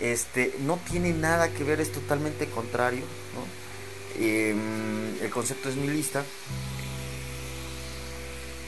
este, 0.00 0.54
no 0.60 0.78
tiene 0.90 1.12
nada 1.12 1.50
que 1.50 1.62
ver, 1.64 1.80
es 1.80 1.92
totalmente 1.92 2.48
contrario, 2.48 3.04
¿no? 3.34 3.62
Em, 4.20 5.22
el 5.22 5.30
concepto 5.30 5.68
es 5.68 5.76
mi 5.76 5.88
lista 5.88 6.24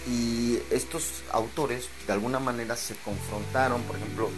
y 0.07 0.59
estos 0.71 1.23
autores 1.31 1.89
de 2.07 2.13
alguna 2.13 2.39
manera 2.39 2.77
se 2.77 2.95
confrontaron, 2.97 3.83
por 3.83 3.97
ejemplo, 3.97 4.31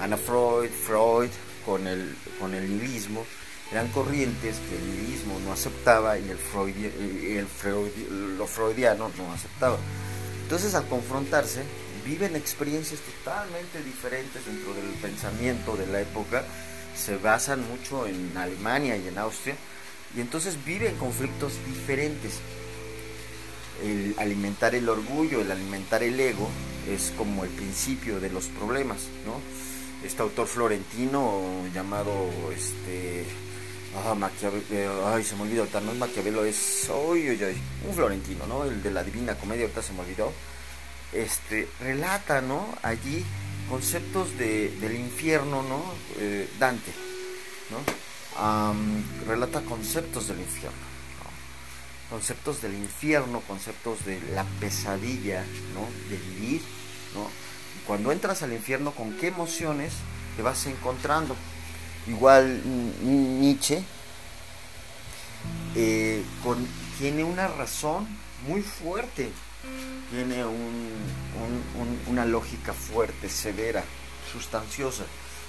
Ana 0.00 0.16
Freud, 0.16 0.70
Freud 0.70 1.30
con 1.64 1.86
el, 1.86 2.16
con 2.40 2.54
el 2.54 2.78
nihilismo, 2.78 3.24
eran 3.70 3.88
corrientes 3.88 4.56
que 4.68 4.76
el 4.76 4.86
nihilismo 4.86 5.38
no 5.40 5.52
aceptaba 5.52 6.18
y 6.18 6.28
el, 6.28 6.36
Freud, 6.36 6.74
el 6.76 7.46
Freud, 7.46 7.90
lo 8.36 8.46
freudiano 8.46 9.10
no 9.16 9.32
aceptaba. 9.32 9.78
Entonces 10.42 10.74
al 10.74 10.86
confrontarse, 10.88 11.62
viven 12.04 12.36
experiencias 12.36 13.00
totalmente 13.00 13.82
diferentes 13.82 14.44
dentro 14.44 14.74
del 14.74 14.90
pensamiento 15.00 15.76
de 15.76 15.86
la 15.86 16.00
época, 16.00 16.44
se 16.96 17.16
basan 17.16 17.66
mucho 17.68 18.06
en 18.06 18.36
Alemania 18.36 18.96
y 18.96 19.08
en 19.08 19.18
Austria, 19.18 19.56
y 20.14 20.20
entonces 20.20 20.62
viven 20.64 20.96
conflictos 20.96 21.54
diferentes 21.66 22.40
el 23.82 24.14
alimentar 24.18 24.74
el 24.74 24.88
orgullo, 24.88 25.40
el 25.40 25.50
alimentar 25.50 26.02
el 26.02 26.18
ego, 26.18 26.48
es 26.88 27.12
como 27.16 27.44
el 27.44 27.50
principio 27.50 28.20
de 28.20 28.30
los 28.30 28.46
problemas, 28.46 29.02
¿no? 29.26 29.40
Este 30.06 30.22
autor 30.22 30.48
florentino 30.48 31.64
llamado, 31.72 32.30
este, 32.54 33.24
ah, 34.04 34.14
Maquiavelo, 34.14 35.06
ay, 35.06 35.22
se 35.22 35.36
me 35.36 35.42
olvidó, 35.42 35.66
no 35.80 35.92
es 35.92 35.98
Maquiavelo, 35.98 36.44
es, 36.44 36.90
un 36.90 37.94
florentino, 37.94 38.46
¿no? 38.46 38.64
El 38.64 38.82
de 38.82 38.90
la 38.90 39.04
Divina 39.04 39.36
Comedia, 39.36 39.62
ahorita 39.62 39.82
se 39.82 39.92
me 39.92 40.00
olvidó, 40.00 40.32
este, 41.12 41.68
relata, 41.80 42.40
¿no? 42.40 42.66
Allí 42.82 43.24
conceptos 43.68 44.36
de, 44.38 44.70
del 44.80 44.96
infierno, 44.96 45.62
¿no? 45.62 45.82
Eh, 46.18 46.48
Dante, 46.58 46.92
¿no? 47.70 48.02
relata 49.26 49.60
conceptos 49.60 50.28
del 50.28 50.40
infierno. 50.40 50.91
Conceptos 52.12 52.60
del 52.60 52.74
infierno, 52.74 53.40
conceptos 53.40 54.04
de 54.04 54.20
la 54.34 54.44
pesadilla, 54.60 55.46
¿no? 55.72 55.88
De 56.10 56.16
vivir, 56.18 56.60
¿no? 57.14 57.26
Cuando 57.86 58.12
entras 58.12 58.42
al 58.42 58.52
infierno, 58.52 58.90
¿con 58.92 59.16
qué 59.16 59.28
emociones 59.28 59.94
te 60.36 60.42
vas 60.42 60.66
encontrando? 60.66 61.34
Igual 62.06 62.60
Nietzsche 63.02 63.82
eh, 65.74 66.22
tiene 66.98 67.24
una 67.24 67.48
razón 67.48 68.06
muy 68.46 68.60
fuerte, 68.60 69.32
tiene 70.10 70.44
una 72.08 72.26
lógica 72.26 72.74
fuerte, 72.74 73.30
severa, 73.30 73.82
sustanciosa, 74.30 75.04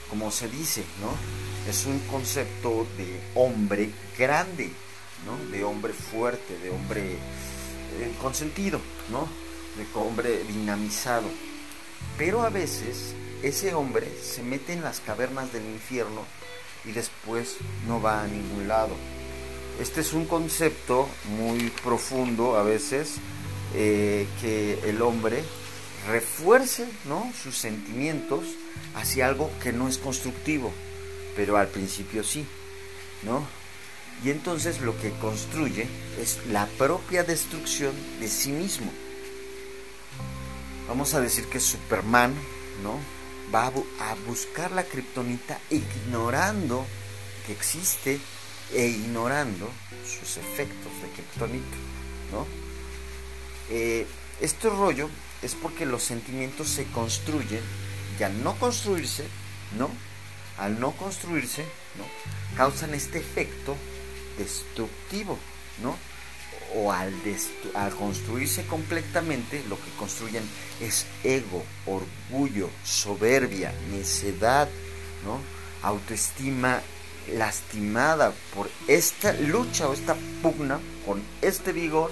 como 0.09 0.31
se 0.31 0.47
dice, 0.47 0.85
¿no? 1.01 1.13
Es 1.69 1.85
un 1.85 1.99
concepto 2.07 2.87
de 2.97 3.19
hombre 3.35 3.91
grande, 4.17 4.71
¿no? 5.25 5.51
De 5.51 5.63
hombre 5.63 5.93
fuerte, 5.93 6.57
de 6.59 6.69
hombre 6.69 7.13
eh, 7.13 8.13
consentido, 8.21 8.79
¿no? 9.09 9.27
De 9.77 9.85
hombre 9.99 10.43
dinamizado. 10.43 11.27
Pero 12.17 12.41
a 12.43 12.49
veces 12.49 13.15
ese 13.41 13.73
hombre 13.73 14.07
se 14.21 14.43
mete 14.43 14.73
en 14.73 14.83
las 14.83 14.99
cavernas 14.99 15.51
del 15.51 15.65
infierno 15.65 16.25
y 16.85 16.91
después 16.91 17.57
no 17.87 18.01
va 18.01 18.23
a 18.23 18.27
ningún 18.27 18.67
lado. 18.67 18.95
Este 19.79 20.01
es 20.01 20.13
un 20.13 20.25
concepto 20.25 21.09
muy 21.37 21.69
profundo 21.83 22.57
a 22.57 22.63
veces 22.63 23.15
eh, 23.73 24.27
que 24.39 24.79
el 24.87 25.01
hombre 25.01 25.43
refuerce 26.07 26.87
sus 27.41 27.57
sentimientos 27.57 28.43
hacia 28.95 29.27
algo 29.27 29.49
que 29.61 29.71
no 29.71 29.87
es 29.87 29.97
constructivo, 29.97 30.71
pero 31.35 31.57
al 31.57 31.67
principio 31.67 32.23
sí, 32.23 32.45
¿no? 33.23 33.45
Y 34.23 34.29
entonces 34.29 34.81
lo 34.81 34.97
que 34.99 35.11
construye 35.11 35.87
es 36.19 36.39
la 36.47 36.65
propia 36.65 37.23
destrucción 37.23 37.93
de 38.19 38.27
sí 38.27 38.51
mismo. 38.51 38.91
Vamos 40.87 41.13
a 41.13 41.21
decir 41.21 41.45
que 41.47 41.59
Superman, 41.59 42.33
¿no? 42.83 42.99
Va 43.53 43.67
a, 43.67 44.15
buscar 44.27 44.71
la 44.71 44.83
kriptonita 44.83 45.59
ignorando 45.69 46.85
que 47.45 47.53
existe 47.53 48.19
e 48.73 48.87
ignorando 48.87 49.69
sus 50.05 50.37
efectos 50.37 50.91
de 51.01 51.09
kriptonita, 51.09 51.77
¿no? 52.31 52.47
Eh, 53.69 54.07
este 54.41 54.69
rollo 54.69 55.09
es 55.41 55.55
porque 55.55 55.85
los 55.85 56.03
sentimientos 56.03 56.69
se 56.69 56.85
construyen 56.85 57.61
y 58.19 58.23
al 58.23 58.43
no 58.43 58.55
construirse, 58.55 59.25
¿no? 59.77 59.89
Al 60.57 60.79
no 60.79 60.91
construirse, 60.91 61.63
¿no? 61.97 62.05
Causan 62.57 62.93
este 62.93 63.19
efecto 63.19 63.75
destructivo, 64.37 65.37
¿no? 65.81 65.97
O 66.75 66.91
al, 66.91 67.13
al 67.75 67.95
construirse 67.95 68.65
completamente, 68.65 69.63
lo 69.69 69.75
que 69.75 69.91
construyen 69.97 70.43
es 70.81 71.05
ego, 71.23 71.63
orgullo, 71.85 72.69
soberbia, 72.83 73.73
necedad, 73.91 74.67
¿no? 75.23 75.39
Autoestima 75.81 76.81
lastimada 77.31 78.33
por 78.53 78.69
esta 78.87 79.33
lucha 79.33 79.87
o 79.87 79.93
esta 79.93 80.15
pugna 80.41 80.79
con 81.05 81.21
este 81.41 81.71
vigor 81.71 82.11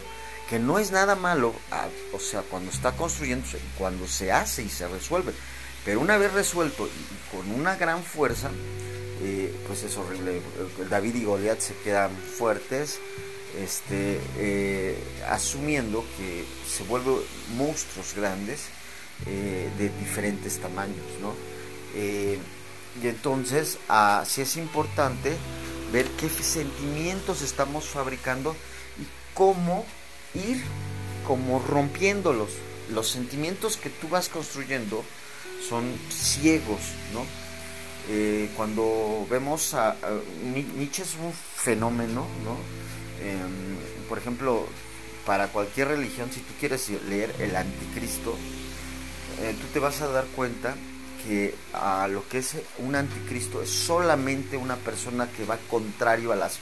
que 0.50 0.60
no 0.60 0.80
es 0.80 0.92
nada 0.92 1.16
malo, 1.16 1.54
o 2.12 2.20
sea, 2.20 2.42
cuando 2.42 2.72
está 2.72 2.92
construyéndose, 2.92 3.58
cuando 3.78 4.06
se 4.06 4.34
hace 4.34 4.64
y 4.64 4.70
se 4.70 4.86
resuelve. 4.86 5.34
Pero 5.86 6.02
una 6.02 6.18
vez 6.18 6.34
resuelto 6.34 6.88
y 6.88 7.36
con 7.36 7.50
una 7.52 7.78
gran 7.78 8.04
fuerza, 8.04 8.52
eh, 9.24 9.54
pues 9.68 9.84
es 9.84 9.96
horrible. 9.98 10.42
David 10.90 11.16
y 11.16 11.26
Goliat 11.26 11.60
se 11.60 11.76
quedan 11.76 12.12
fuertes, 12.16 13.00
este, 13.62 14.20
eh, 14.38 14.98
asumiendo 15.30 16.04
que 16.18 16.44
se 16.68 16.84
vuelven 16.84 17.18
monstruos 17.56 18.16
grandes 18.16 18.62
eh, 19.28 19.70
de 19.78 19.90
diferentes 20.00 20.60
tamaños, 20.60 21.06
¿no? 21.22 21.34
y 21.94 23.08
entonces, 23.08 23.78
así 23.90 24.42
es 24.42 24.56
importante 24.56 25.36
ver 25.92 26.06
qué 26.20 26.30
sentimientos 26.30 27.42
estamos 27.42 27.86
fabricando 27.86 28.56
y 28.98 29.06
cómo 29.34 29.86
ir 30.34 30.64
como 31.28 31.60
rompiéndolos. 31.60 32.52
Los 32.90 33.10
sentimientos 33.10 33.78
que 33.78 33.90
tú 33.90 34.08
vas 34.08 34.30
construyendo 34.30 35.04
son 35.68 35.84
ciegos, 36.10 36.80
¿no? 37.14 37.26
Eh, 38.14 38.50
cuando 38.58 39.26
vemos 39.30 39.74
a, 39.74 39.96
Nietzsche 40.54 41.04
es 41.04 41.16
un 41.16 41.32
fenómeno, 41.32 42.28
¿no? 42.44 42.58
Em, 43.26 43.78
por 44.10 44.18
ejemplo, 44.18 44.68
para 45.26 45.48
cualquier 45.48 45.88
religión, 45.88 46.30
si 46.30 46.42
tú 46.42 46.52
quieres 46.60 46.90
leer 47.08 47.34
el 47.40 47.56
anticristo, 47.56 48.36
eh, 49.40 49.56
tú 49.62 49.68
te 49.72 49.80
vas 49.80 50.02
a 50.02 50.08
dar 50.08 50.26
cuenta 50.36 50.76
que 51.26 51.56
a 51.72 52.10
lo 52.10 52.28
que 52.28 52.40
es 52.40 52.58
un 52.80 52.96
anticristo 52.96 53.62
es 53.62 53.70
solamente 53.70 54.58
una 54.58 54.76
persona 54.76 55.30
que 55.32 55.46
va 55.46 55.58
contrario 55.70 56.34
a 56.34 56.36
las 56.36 56.60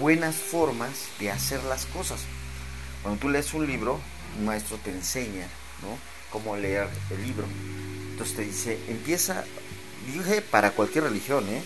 buenas 0.00 0.34
formas 0.34 1.06
de 1.20 1.30
hacer 1.30 1.62
las 1.64 1.86
cosas. 1.86 2.22
Cuando 3.02 3.20
tú 3.20 3.28
lees 3.28 3.54
un 3.54 3.64
libro, 3.64 4.00
un 4.40 4.44
maestro 4.44 4.76
te 4.78 4.90
enseña, 4.90 5.46
¿no? 5.82 5.96
Cómo 6.32 6.56
leer 6.56 6.88
el 7.10 7.22
libro. 7.24 7.46
Entonces 8.10 8.34
te 8.34 8.42
dice, 8.42 8.78
empieza, 8.88 9.44
dije 10.06 10.42
para 10.42 10.72
cualquier 10.72 11.04
religión, 11.04 11.48
¿eh? 11.48 11.62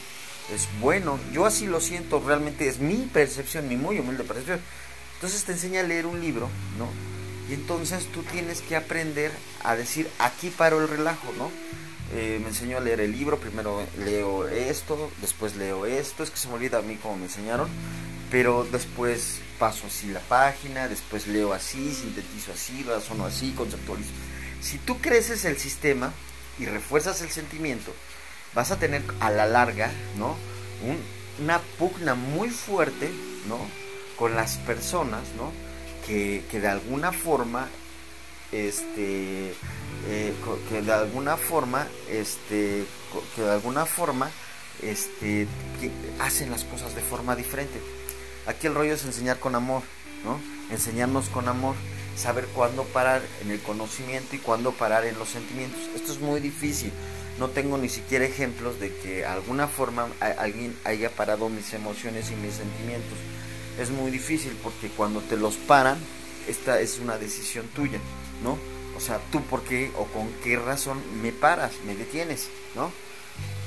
Es 0.53 0.69
bueno, 0.81 1.19
yo 1.33 1.47
así 1.47 1.67
lo 1.67 1.81
siento, 1.81 2.23
realmente 2.25 2.69
es 2.69 2.79
mi 2.79 3.09
percepción, 3.13 3.69
mi 3.69 3.77
muy 3.77 3.99
humilde 3.99 4.25
percepción. 4.25 4.61
Entonces 5.15 5.45
te 5.45 5.53
enseña 5.53 5.81
a 5.81 5.85
leer 5.85 6.07
un 6.07 6.21
libro, 6.21 6.51
¿no? 6.79 6.89
Y 7.49 7.55
entonces 7.55 8.07
tú 8.13 8.23
tienes 8.23 8.61
que 8.61 8.77
aprender 8.77 9.33
a 9.63 9.77
decir, 9.77 10.09
aquí 10.19 10.51
paro 10.51 10.81
el 10.81 10.89
relajo, 10.89 11.33
¿no? 11.39 11.51
Eh, 12.13 12.39
me 12.43 12.49
enseñó 12.49 12.77
a 12.79 12.81
leer 12.81 13.01
el 13.01 13.13
libro, 13.13 13.39
primero 13.39 13.87
leo 13.99 14.47
esto, 14.47 15.11
después 15.21 15.57
leo 15.57 15.87
esto, 15.87 16.23
es 16.23 16.31
que 16.31 16.37
se 16.37 16.49
me 16.49 16.55
olvida 16.55 16.79
a 16.79 16.83
mí 16.83 16.97
como 16.97 17.17
me 17.17 17.25
enseñaron, 17.25 17.69
pero 18.31 18.67
después 18.71 19.41
paso 19.59 19.87
así 19.87 20.09
la 20.09 20.21
página, 20.21 20.89
después 20.89 21.27
leo 21.27 21.53
así, 21.53 21.95
sintetizo 21.95 22.53
así, 22.53 22.83
razono 22.83 23.25
así, 23.25 23.53
conceptualizo. 23.53 24.11
Si 24.61 24.79
tú 24.79 25.01
creces 25.01 25.45
el 25.45 25.59
sistema 25.59 26.13
y 26.59 26.67
refuerzas 26.67 27.21
el 27.23 27.31
sentimiento, 27.31 27.95
vas 28.55 28.71
a 28.71 28.79
tener 28.79 29.03
a 29.21 29.31
la 29.31 29.47
larga, 29.47 29.91
¿no? 30.19 30.37
una 31.41 31.61
pugna 31.79 32.15
muy 32.15 32.51
fuerte, 32.51 33.11
¿no? 33.49 33.59
Con 34.17 34.37
las 34.37 34.57
personas, 34.59 35.23
¿no? 35.37 35.53
Que, 36.07 36.43
de 36.53 36.69
alguna 36.69 37.13
forma, 37.13 37.69
este, 38.53 39.55
eh, 40.07 40.35
que 40.69 40.83
de 40.83 40.93
alguna 40.93 41.37
forma, 41.37 41.89
este, 42.09 42.85
que 43.35 43.43
de 43.43 43.51
alguna 43.51 43.87
forma, 43.87 44.31
este, 44.83 45.49
que 45.81 45.91
hacen 46.21 46.51
las 46.51 46.65
cosas 46.65 46.95
de 46.95 47.01
forma 47.01 47.35
diferente. 47.35 47.81
Aquí 48.47 48.67
el 48.67 48.75
rollo 48.75 48.95
es 48.95 49.05
enseñar 49.05 49.39
con 49.41 49.55
amor, 49.55 49.83
¿no? 50.25 50.39
Enseñarnos 50.71 51.29
con 51.31 51.49
amor, 51.49 51.75
saber 52.17 52.47
cuándo 52.55 52.85
parar 52.85 53.23
en 53.43 53.51
el 53.51 53.61
conocimiento 53.61 54.37
y 54.37 54.39
cuándo 54.39 54.73
parar 54.73 55.07
en 55.07 55.19
los 55.19 55.31
sentimientos. 55.31 55.81
Esto 55.97 56.13
es 56.13 56.21
muy 56.21 56.41
difícil. 56.41 56.93
No 57.39 57.49
tengo 57.49 57.79
ni 57.79 57.89
siquiera 57.89 58.25
ejemplos 58.25 58.79
de 58.79 58.95
que 58.95 59.27
alguna 59.27 59.67
forma 59.67 60.09
alguien 60.39 60.77
haya 60.85 61.11
parado 61.11 61.49
mis 61.49 61.73
emociones 61.75 62.31
y 62.31 62.37
mis 62.37 62.55
sentimientos. 62.55 63.19
Es 63.79 63.91
muy 63.91 64.11
difícil 64.11 64.57
porque 64.63 64.89
cuando 64.89 65.21
te 65.21 65.37
los 65.37 65.57
paran, 65.57 65.99
esta 66.49 66.81
es 66.81 67.01
una 67.01 67.19
decisión 67.19 67.67
tuya, 67.69 67.99
¿no? 68.43 68.57
O 68.97 69.01
sea, 69.01 69.19
tú 69.33 69.43
por 69.43 69.63
qué 69.63 69.91
o 69.97 70.05
con 70.05 70.29
qué 70.45 70.57
razón 70.57 71.03
me 71.23 71.33
paras, 71.33 71.73
me 71.85 71.97
detienes, 71.97 72.49
¿no? 72.77 72.93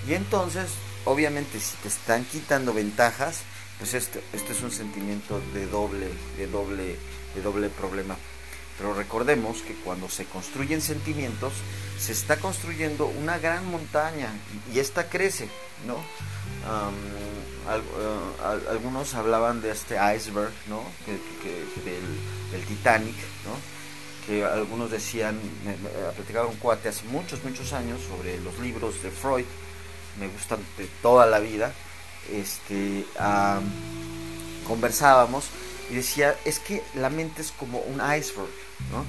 Y 0.08 0.14
entonces, 0.14 0.70
obviamente, 1.04 1.60
si 1.60 1.76
te 1.78 1.90
están 1.90 2.24
quitando 2.24 2.74
ventajas, 2.74 3.42
pues 3.78 3.94
este, 3.94 4.22
este 4.32 4.54
es 4.54 4.62
un 4.62 4.72
sentimiento 4.72 5.42
de 5.54 5.66
doble, 5.68 6.08
de 6.38 6.48
doble, 6.48 6.96
de 7.36 7.42
doble 7.42 7.70
problema. 7.70 8.16
Pero 8.78 8.94
recordemos 8.94 9.62
que 9.62 9.74
cuando 9.74 10.08
se 10.10 10.26
construyen 10.26 10.82
sentimientos, 10.82 11.54
se 12.00 12.12
está 12.12 12.38
construyendo 12.38 13.08
una 13.08 13.40
gran 13.40 13.66
montaña 13.70 14.30
y 14.74 14.80
esta 14.80 15.10
crece, 15.10 15.50
¿no? 15.88 15.96
Eh, 17.70 18.68
algunos 18.70 19.14
hablaban 19.14 19.62
de 19.62 19.72
este 19.72 19.96
iceberg, 20.16 20.52
¿no? 20.68 20.84
del, 21.06 22.66
Titanic, 22.66 23.16
¿no? 23.46 23.58
Que 24.26 24.44
algunos 24.44 24.92
decían, 24.92 25.40
me, 25.66 25.76
me, 25.78 26.40
un 26.42 26.56
cuate 26.58 26.90
hace 26.90 27.04
muchos, 27.06 27.44
muchos 27.44 27.74
años 27.74 28.00
sobre 28.02 28.40
los 28.40 28.58
libros 28.60 29.02
de 29.02 29.10
Freud, 29.10 29.46
me 30.20 30.28
gustan 30.28 30.60
de 30.78 30.88
toda 31.02 31.26
la 31.26 31.40
vida, 31.40 31.74
este, 32.32 33.06
conversábamos 34.68 35.46
y 35.90 35.96
decía, 35.96 36.36
es 36.46 36.60
que 36.60 36.84
la 36.96 37.10
mente 37.10 37.42
es 37.42 37.52
como 37.52 37.80
un 37.80 37.96
iceberg, 37.96 38.50
¿no? 38.92 39.06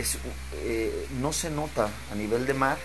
Es, 0.00 0.18
eh, 0.62 1.06
no 1.20 1.32
se 1.32 1.50
nota 1.50 1.90
a 2.12 2.14
nivel 2.14 2.46
de 2.46 2.54
mar, 2.54 2.78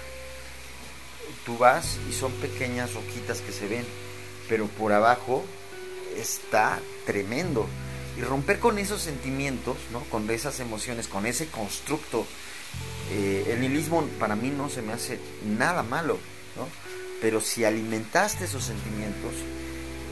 tú 1.46 1.58
vas 1.58 1.98
y 2.10 2.14
son 2.14 2.32
pequeñas 2.34 2.94
roquitas 2.94 3.42
que 3.42 3.52
se 3.52 3.68
ven, 3.68 3.86
pero 4.50 4.68
por 4.68 4.94
abajo 4.94 5.46
está 6.18 6.80
tremendo. 7.06 7.68
Y 8.18 8.22
romper 8.22 8.60
con 8.60 8.80
esos 8.80 9.02
sentimientos, 9.02 9.76
¿no? 9.92 10.00
con 10.06 10.30
esas 10.30 10.60
emociones, 10.60 11.08
con 11.08 11.26
ese 11.26 11.48
constructo. 11.48 12.26
Eh, 13.12 13.48
el 13.50 13.62
nihilismo 13.62 14.04
para 14.20 14.36
mí 14.36 14.50
no 14.50 14.70
se 14.70 14.82
me 14.82 14.94
hace 14.94 15.20
nada 15.46 15.84
malo, 15.84 16.18
¿no? 16.56 16.68
pero 17.22 17.42
si 17.42 17.66
alimentaste 17.66 18.46
esos 18.46 18.64
sentimientos, 18.64 19.34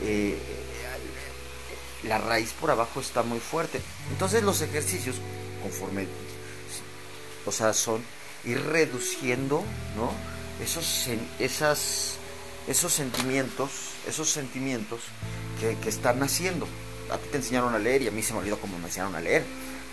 eh, 0.02 0.38
la 2.04 2.18
raíz 2.18 2.52
por 2.52 2.70
abajo 2.70 3.00
está 3.00 3.22
muy 3.22 3.40
fuerte. 3.40 3.80
Entonces 4.10 4.42
los 4.42 4.60
ejercicios, 4.60 5.16
conforme, 5.64 6.06
o 7.46 7.50
sea, 7.50 7.72
son 7.72 8.02
ir 8.44 8.60
reduciendo, 8.60 9.64
¿no? 9.96 10.12
Esos, 10.62 11.08
esas, 11.38 12.16
esos 12.68 12.92
sentimientos, 12.92 13.70
esos 14.06 14.28
sentimientos 14.28 15.00
que, 15.58 15.76
que 15.78 15.88
están 15.88 16.18
naciendo. 16.18 16.68
A 17.10 17.16
ti 17.16 17.28
te 17.30 17.38
enseñaron 17.38 17.74
a 17.74 17.78
leer 17.78 18.02
y 18.02 18.08
a 18.08 18.10
mí 18.10 18.22
se 18.22 18.34
me 18.34 18.40
olvidó 18.40 18.58
cómo 18.60 18.78
me 18.78 18.84
enseñaron 18.84 19.14
a 19.14 19.20
leer. 19.20 19.42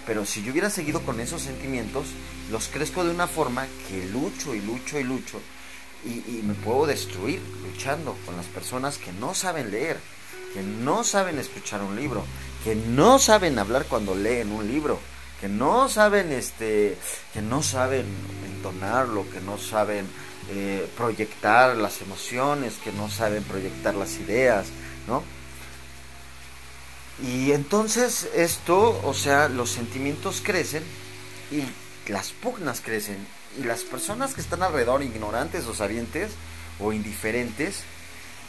Pero 0.05 0.25
si 0.25 0.43
yo 0.43 0.51
hubiera 0.51 0.69
seguido 0.69 1.01
con 1.03 1.21
esos 1.21 1.41
sentimientos, 1.41 2.07
los 2.51 2.67
crezco 2.67 3.05
de 3.05 3.11
una 3.11 3.27
forma 3.27 3.65
que 3.87 4.05
lucho 4.07 4.53
y 4.53 4.59
lucho 4.59 4.99
y 4.99 5.03
lucho 5.03 5.41
y 6.03 6.41
me 6.43 6.55
puedo 6.55 6.87
destruir 6.87 7.39
luchando 7.63 8.17
con 8.25 8.35
las 8.35 8.47
personas 8.47 8.97
que 8.97 9.13
no 9.13 9.35
saben 9.35 9.69
leer 9.69 9.99
que 10.53 10.61
no 10.61 11.03
saben 11.03 11.39
escuchar 11.39 11.81
un 11.81 11.95
libro, 11.95 12.23
que 12.63 12.75
no 12.75 13.19
saben 13.19 13.57
hablar 13.59 13.85
cuando 13.87 14.15
leen 14.15 14.51
un 14.51 14.67
libro, 14.67 14.99
que 15.41 15.49
no 15.49 15.89
saben 15.89 16.31
este, 16.31 16.95
que 17.33 17.41
no 17.41 17.63
saben 17.63 18.05
entonarlo, 18.45 19.27
que 19.31 19.41
no 19.41 19.57
saben 19.57 20.07
eh, 20.51 20.87
proyectar 20.95 21.75
las 21.75 22.01
emociones, 22.01 22.75
que 22.83 22.91
no 22.91 23.09
saben 23.09 23.43
proyectar 23.43 23.95
las 23.95 24.17
ideas, 24.17 24.67
¿no? 25.07 25.23
Y 27.23 27.51
entonces 27.51 28.29
esto, 28.35 29.01
o 29.03 29.13
sea, 29.15 29.49
los 29.49 29.71
sentimientos 29.71 30.41
crecen 30.43 30.83
y 31.51 31.63
las 32.11 32.31
pugnas 32.31 32.81
crecen 32.81 33.17
y 33.59 33.63
las 33.63 33.81
personas 33.81 34.35
que 34.35 34.41
están 34.41 34.61
alrededor, 34.61 35.01
ignorantes 35.01 35.65
o 35.65 35.73
sabientes 35.73 36.31
o 36.79 36.93
indiferentes, 36.93 37.81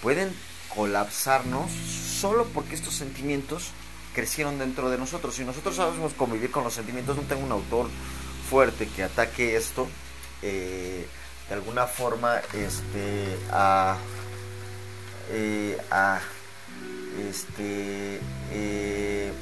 pueden 0.03 0.35
colapsarnos 0.75 1.71
solo 1.71 2.47
porque 2.53 2.75
estos 2.75 2.95
sentimientos 2.95 3.71
crecieron 4.15 4.59
dentro 4.59 4.91
de 4.91 4.99
nosotros. 4.99 5.35
Si 5.35 5.45
nosotros 5.45 5.77
sabemos 5.77 6.13
convivir 6.15 6.51
con 6.51 6.65
los 6.65 6.75
sentimientos, 6.75 7.17
no 7.17 7.23
tengo 7.23 7.45
un 7.45 7.53
autor 7.53 7.89
fuerte 8.49 8.87
que 8.89 9.03
ataque 9.03 9.57
esto 9.57 9.89
eh, 10.43 11.07
de 11.49 11.55
alguna 11.55 11.87
forma 11.87 12.43
este 12.53 13.39
a, 13.51 13.97
eh, 15.31 15.79
a 15.91 16.21
este 17.31 18.21
eh, 18.51 19.33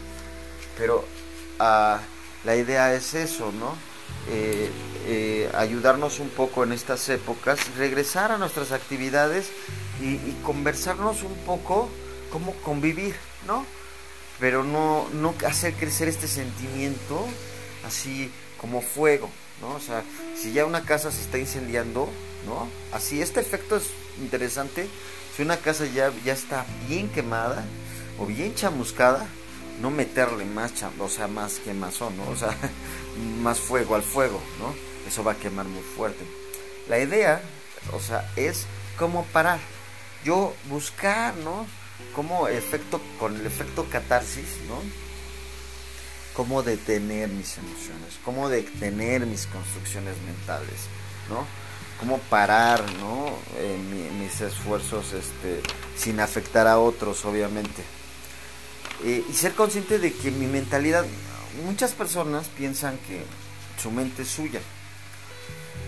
pero 0.78 1.04
a, 1.58 2.00
la 2.44 2.56
idea 2.56 2.94
es 2.94 3.14
eso 3.14 3.52
no 3.52 3.74
ayudarnos 5.54 6.20
un 6.20 6.28
poco 6.28 6.62
en 6.62 6.72
estas 6.72 7.08
épocas 7.08 7.58
regresar 7.76 8.30
a 8.30 8.38
nuestras 8.38 8.70
actividades 8.70 9.50
y, 10.00 10.18
conversarnos 10.44 11.22
un 11.24 11.34
poco 11.44 11.90
cómo 12.30 12.54
convivir, 12.62 13.16
¿no? 13.46 13.66
Pero 14.40 14.64
no, 14.64 15.08
no 15.10 15.34
hacer 15.46 15.74
crecer 15.74 16.08
este 16.08 16.26
sentimiento 16.26 17.26
así 17.86 18.30
como 18.58 18.80
fuego, 18.80 19.28
¿no? 19.60 19.74
O 19.74 19.80
sea, 19.80 20.02
si 20.36 20.52
ya 20.52 20.64
una 20.64 20.84
casa 20.84 21.10
se 21.10 21.20
está 21.20 21.38
incendiando, 21.38 22.08
¿no? 22.46 22.68
Así, 22.92 23.20
este 23.20 23.40
efecto 23.40 23.76
es 23.76 23.84
interesante. 24.20 24.88
Si 25.36 25.42
una 25.42 25.58
casa 25.58 25.86
ya, 25.86 26.12
ya 26.24 26.32
está 26.32 26.64
bien 26.88 27.08
quemada 27.08 27.64
o 28.18 28.26
bien 28.26 28.54
chamuscada, 28.54 29.26
no 29.80 29.90
meterle 29.90 30.44
más, 30.44 30.72
o 30.98 31.08
sea, 31.08 31.26
más 31.26 31.58
quemazón, 31.58 32.16
¿no? 32.16 32.28
O 32.28 32.36
sea, 32.36 32.56
más 33.42 33.60
fuego 33.60 33.94
al 33.94 34.02
fuego, 34.02 34.40
¿no? 34.58 34.74
Eso 35.06 35.24
va 35.24 35.32
a 35.32 35.36
quemar 35.36 35.66
muy 35.66 35.82
fuerte. 35.82 36.24
La 36.88 36.98
idea, 36.98 37.40
o 37.92 38.00
sea, 38.00 38.30
es 38.36 38.66
cómo 38.98 39.24
parar 39.32 39.60
yo 40.24 40.54
buscar, 40.68 41.34
¿no? 41.36 41.66
Como 42.14 42.48
efecto, 42.48 43.00
con 43.18 43.36
el 43.36 43.46
efecto 43.46 43.86
catarsis, 43.90 44.58
¿no? 44.68 44.82
Cómo 46.34 46.62
detener 46.62 47.28
mis 47.28 47.58
emociones, 47.58 48.18
cómo 48.24 48.48
detener 48.48 49.26
mis 49.26 49.46
construcciones 49.46 50.16
mentales, 50.22 50.88
¿no? 51.28 51.46
Cómo 51.98 52.18
parar, 52.18 52.82
¿no? 52.94 53.30
mis 54.18 54.40
esfuerzos, 54.40 55.12
este, 55.12 55.60
sin 55.96 56.18
afectar 56.20 56.66
a 56.66 56.78
otros, 56.78 57.24
obviamente. 57.26 57.82
Eh, 59.04 59.24
y 59.28 59.32
ser 59.34 59.54
consciente 59.54 59.98
de 59.98 60.12
que 60.12 60.30
mi 60.30 60.46
mentalidad, 60.46 61.04
muchas 61.64 61.92
personas 61.92 62.48
piensan 62.48 62.96
que 63.06 63.22
su 63.80 63.90
mente 63.90 64.22
es 64.22 64.28
suya, 64.28 64.60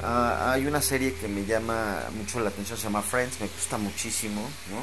Ah, 0.05 0.53
hay 0.53 0.67
una 0.67 0.83
serie 0.83 1.15
que 1.15 1.29
me 1.29 1.45
llama 1.45 2.03
mucho 2.17 2.41
la 2.41 2.49
atención, 2.49 2.77
se 2.77 2.85
llama 2.85 3.03
Friends, 3.03 3.41
me 3.41 3.47
gusta 3.47 3.79
muchísimo, 3.79 4.41
¿no? 4.69 4.83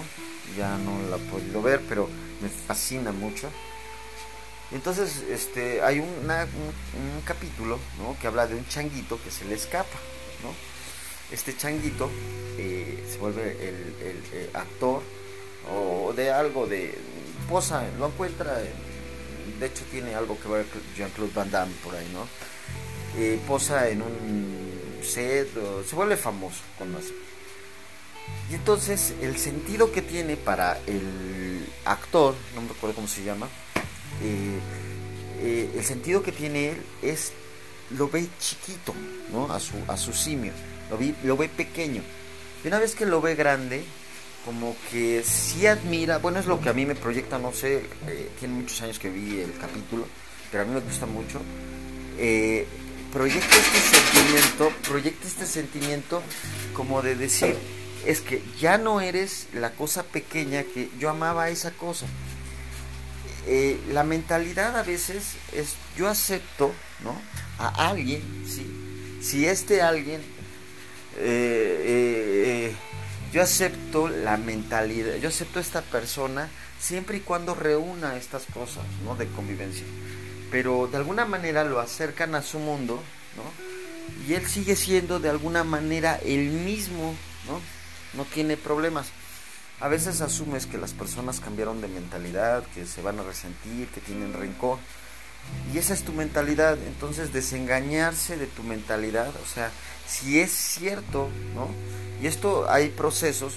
Ya 0.58 0.78
no 0.78 1.02
la 1.10 1.18
he 1.18 1.30
podido 1.30 1.62
ver, 1.62 1.82
pero 1.88 2.10
me 2.42 2.50
fascina 2.50 3.12
mucho. 3.12 3.50
Entonces, 4.72 5.24
este, 5.30 5.82
hay 5.82 6.00
un, 6.00 6.08
capítulo, 7.26 7.80
¿no? 7.98 8.18
Que 8.20 8.28
habla 8.28 8.48
de 8.48 8.56
un 8.56 8.68
changuito 8.68 9.20
que 9.24 9.32
se 9.32 9.46
le 9.46 9.56
escapa, 9.56 9.98
¿no? 10.44 10.54
Este 11.34 11.56
changuito 11.56 12.10
eh, 12.58 13.04
se 13.10 13.18
vuelve 13.18 13.58
el, 13.70 14.50
actor 14.54 15.02
o 15.72 16.14
de 16.14 16.32
algo 16.32 16.66
de 16.66 16.96
posa, 17.48 17.84
lo 18.00 18.08
encuentra, 18.08 18.58
de 18.58 19.66
hecho 19.66 19.84
tiene 19.92 20.16
algo 20.16 20.40
que 20.40 20.48
ver 20.48 20.66
con 20.66 20.82
Jean-Claude 20.96 21.34
Van 21.34 21.52
Damme 21.52 21.74
por 21.84 21.96
ahí, 21.96 22.10
¿no? 22.14 22.28
Eh, 23.18 23.40
posa 23.48 23.90
en 23.90 24.02
un 24.02 24.70
se 25.04 25.46
vuelve 25.94 26.18
famoso 26.18 26.62
con 26.78 26.92
Y 28.50 28.56
entonces 28.56 29.14
el 29.22 29.38
sentido 29.38 29.92
que 29.92 30.02
tiene 30.02 30.36
para 30.36 30.80
el 30.88 31.68
actor, 31.86 32.36
no 32.56 32.62
me 32.62 32.70
recuerdo 32.70 32.96
cómo 32.96 33.08
se 33.08 33.24
llama, 33.24 33.48
eh, 34.24 34.60
eh, 35.42 35.72
el 35.76 35.84
sentido 35.84 36.24
que 36.24 36.32
tiene 36.32 36.70
él 36.72 36.82
es, 37.02 37.32
lo 37.92 38.10
ve 38.10 38.28
chiquito, 38.40 38.94
¿no? 39.32 39.52
A 39.52 39.60
su, 39.60 39.76
a 39.88 39.98
su 39.98 40.14
simio, 40.14 40.52
lo, 40.90 40.98
lo 41.24 41.38
ve 41.38 41.48
pequeño. 41.48 42.02
Y 42.64 42.68
una 42.68 42.80
vez 42.80 42.96
que 42.96 43.06
lo 43.06 43.22
ve 43.22 43.36
grande, 43.36 43.84
como 44.46 44.76
que 44.92 45.24
sí 45.24 45.68
admira, 45.68 46.18
bueno, 46.18 46.40
es 46.40 46.48
lo 46.48 46.60
que 46.60 46.70
a 46.70 46.74
mí 46.74 46.86
me 46.86 46.96
proyecta, 46.96 47.38
no 47.38 47.54
sé, 47.54 47.86
eh, 48.08 48.30
tiene 48.40 48.56
muchos 48.56 48.82
años 48.82 48.98
que 48.98 49.10
vi 49.10 49.40
el 49.40 49.56
capítulo, 49.58 50.08
pero 50.52 50.64
a 50.64 50.66
mí 50.66 50.74
me 50.74 50.80
gusta 50.80 51.06
mucho 51.06 51.40
proyecta 53.12 53.56
este 53.58 53.80
sentimiento, 53.80 54.72
proyecta 54.88 55.28
este 55.28 55.46
sentimiento 55.46 56.22
como 56.74 57.02
de 57.02 57.16
decir, 57.16 57.56
es 58.06 58.22
que 58.22 58.42
ya 58.60 58.78
no 58.78 59.02
eres 59.02 59.48
la 59.54 59.72
cosa 59.72 60.04
pequeña 60.04 60.64
que 60.64 60.90
yo 61.00 61.10
amaba 61.10 61.50
esa 61.50 61.72
cosa. 61.72 62.06
Eh, 63.48 63.80
la 63.92 64.04
mentalidad 64.04 64.78
a 64.78 64.84
veces 64.84 65.36
es 65.54 65.76
yo 65.98 66.08
acepto 66.08 66.72
¿no? 67.04 67.20
a 67.58 67.90
alguien, 67.90 68.22
¿sí? 68.48 68.66
si 69.22 69.48
este 69.48 69.82
alguien, 69.82 70.22
eh, 71.18 72.72
eh, 72.72 72.76
yo 73.32 73.42
acepto 73.42 74.08
la 74.08 74.38
mentalidad, 74.38 75.16
yo 75.16 75.30
acepto 75.30 75.60
esta 75.60 75.82
persona 75.82 76.50
siempre 76.80 77.18
y 77.18 77.22
cuando 77.22 77.56
reúna 77.56 78.18
estas 78.18 78.46
cosas 78.46 78.84
¿no? 79.04 79.16
de 79.16 79.28
convivencia 79.28 79.86
pero 80.52 80.88
de 80.88 80.98
alguna 80.98 81.26
manera 81.26 81.64
lo 81.64 81.80
acercan 81.80 82.36
a 82.36 82.42
su 82.42 82.60
mundo, 82.60 83.02
¿no? 83.36 84.28
Y 84.28 84.34
él 84.34 84.46
sigue 84.48 84.76
siendo 84.76 85.20
de 85.20 85.30
alguna 85.30 85.64
manera 85.64 86.20
el 86.24 86.50
mismo, 86.50 87.16
¿no? 87.48 87.62
No 88.14 88.26
tiene 88.26 88.58
problemas. 88.58 89.08
A 89.80 89.88
veces 89.88 90.22
asumes 90.22 90.66
que 90.66 90.78
las 90.78 90.92
personas 90.92 91.40
cambiaron 91.40 91.80
de 91.80 91.88
mentalidad, 91.88 92.64
que 92.76 92.86
se 92.86 93.02
van 93.02 93.20
a 93.20 93.24
resentir, 93.24 93.88
que 93.88 94.02
tienen 94.02 94.34
rencor. 94.34 94.78
Y 95.74 95.78
esa 95.78 95.94
es 95.94 96.04
tu 96.04 96.12
mentalidad. 96.12 96.78
Entonces 96.88 97.32
desengañarse 97.32 98.38
de 98.38 98.48
tu 98.48 98.64
mentalidad, 98.64 99.30
o 99.30 99.46
sea, 99.46 99.72
si 100.08 100.40
es 100.40 100.52
cierto, 100.52 101.30
¿no? 101.56 101.70
Y 102.22 102.28
esto 102.28 102.70
hay 102.70 102.90
procesos, 102.90 103.54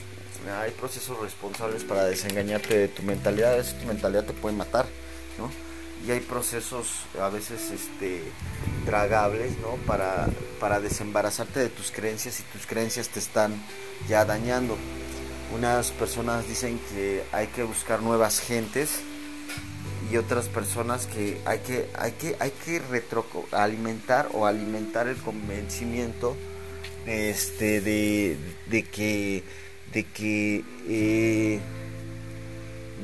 hay 0.61 0.71
procesos 0.71 1.19
responsables 1.21 1.83
para 1.83 2.05
desengañarte 2.05 2.79
de 2.79 2.89
tu 2.89 3.03
mentalidad. 3.03 3.59
A 3.59 3.63
tu 3.63 3.87
mentalidad 3.87 4.25
te 4.25 4.33
puede 4.33 4.55
matar, 4.55 4.87
¿no? 5.39 5.51
Y 6.07 6.11
hay 6.11 6.21
procesos 6.21 7.05
a 7.21 7.29
veces 7.29 7.71
este 7.71 8.23
tragables 8.85 9.53
¿no? 9.59 9.77
para, 9.87 10.29
para 10.59 10.81
desembarazarte 10.81 11.61
de 11.61 11.69
tus 11.69 11.91
creencias 11.91 12.41
y 12.41 12.43
tus 12.45 12.67
creencias 12.67 13.09
te 13.09 13.21
están 13.21 13.55
ya 14.09 14.25
dañando. 14.25 14.77
Unas 15.55 15.91
personas 15.91 16.49
dicen 16.49 16.81
que 16.91 17.23
hay 17.33 17.49
que 17.49 17.63
buscar 17.63 18.01
nuevas 18.01 18.41
gentes 18.41 19.01
y 20.11 20.17
otras 20.17 20.49
personas 20.49 21.07
que 21.07 21.41
hay 21.45 21.61
que 21.61 21.89
hay 21.95 22.13
que 22.13 22.37
hay 22.39 22.51
que 22.51 22.79
retro 22.81 23.25
alimentar 23.53 24.29
o 24.33 24.47
alimentar 24.47 25.09
el 25.09 25.17
convencimiento 25.17 26.37
este 27.07 27.81
de, 27.81 28.37
de 28.67 28.83
que 28.85 29.45
de 29.93 30.05
que 30.05 30.65
eh, 30.89 31.61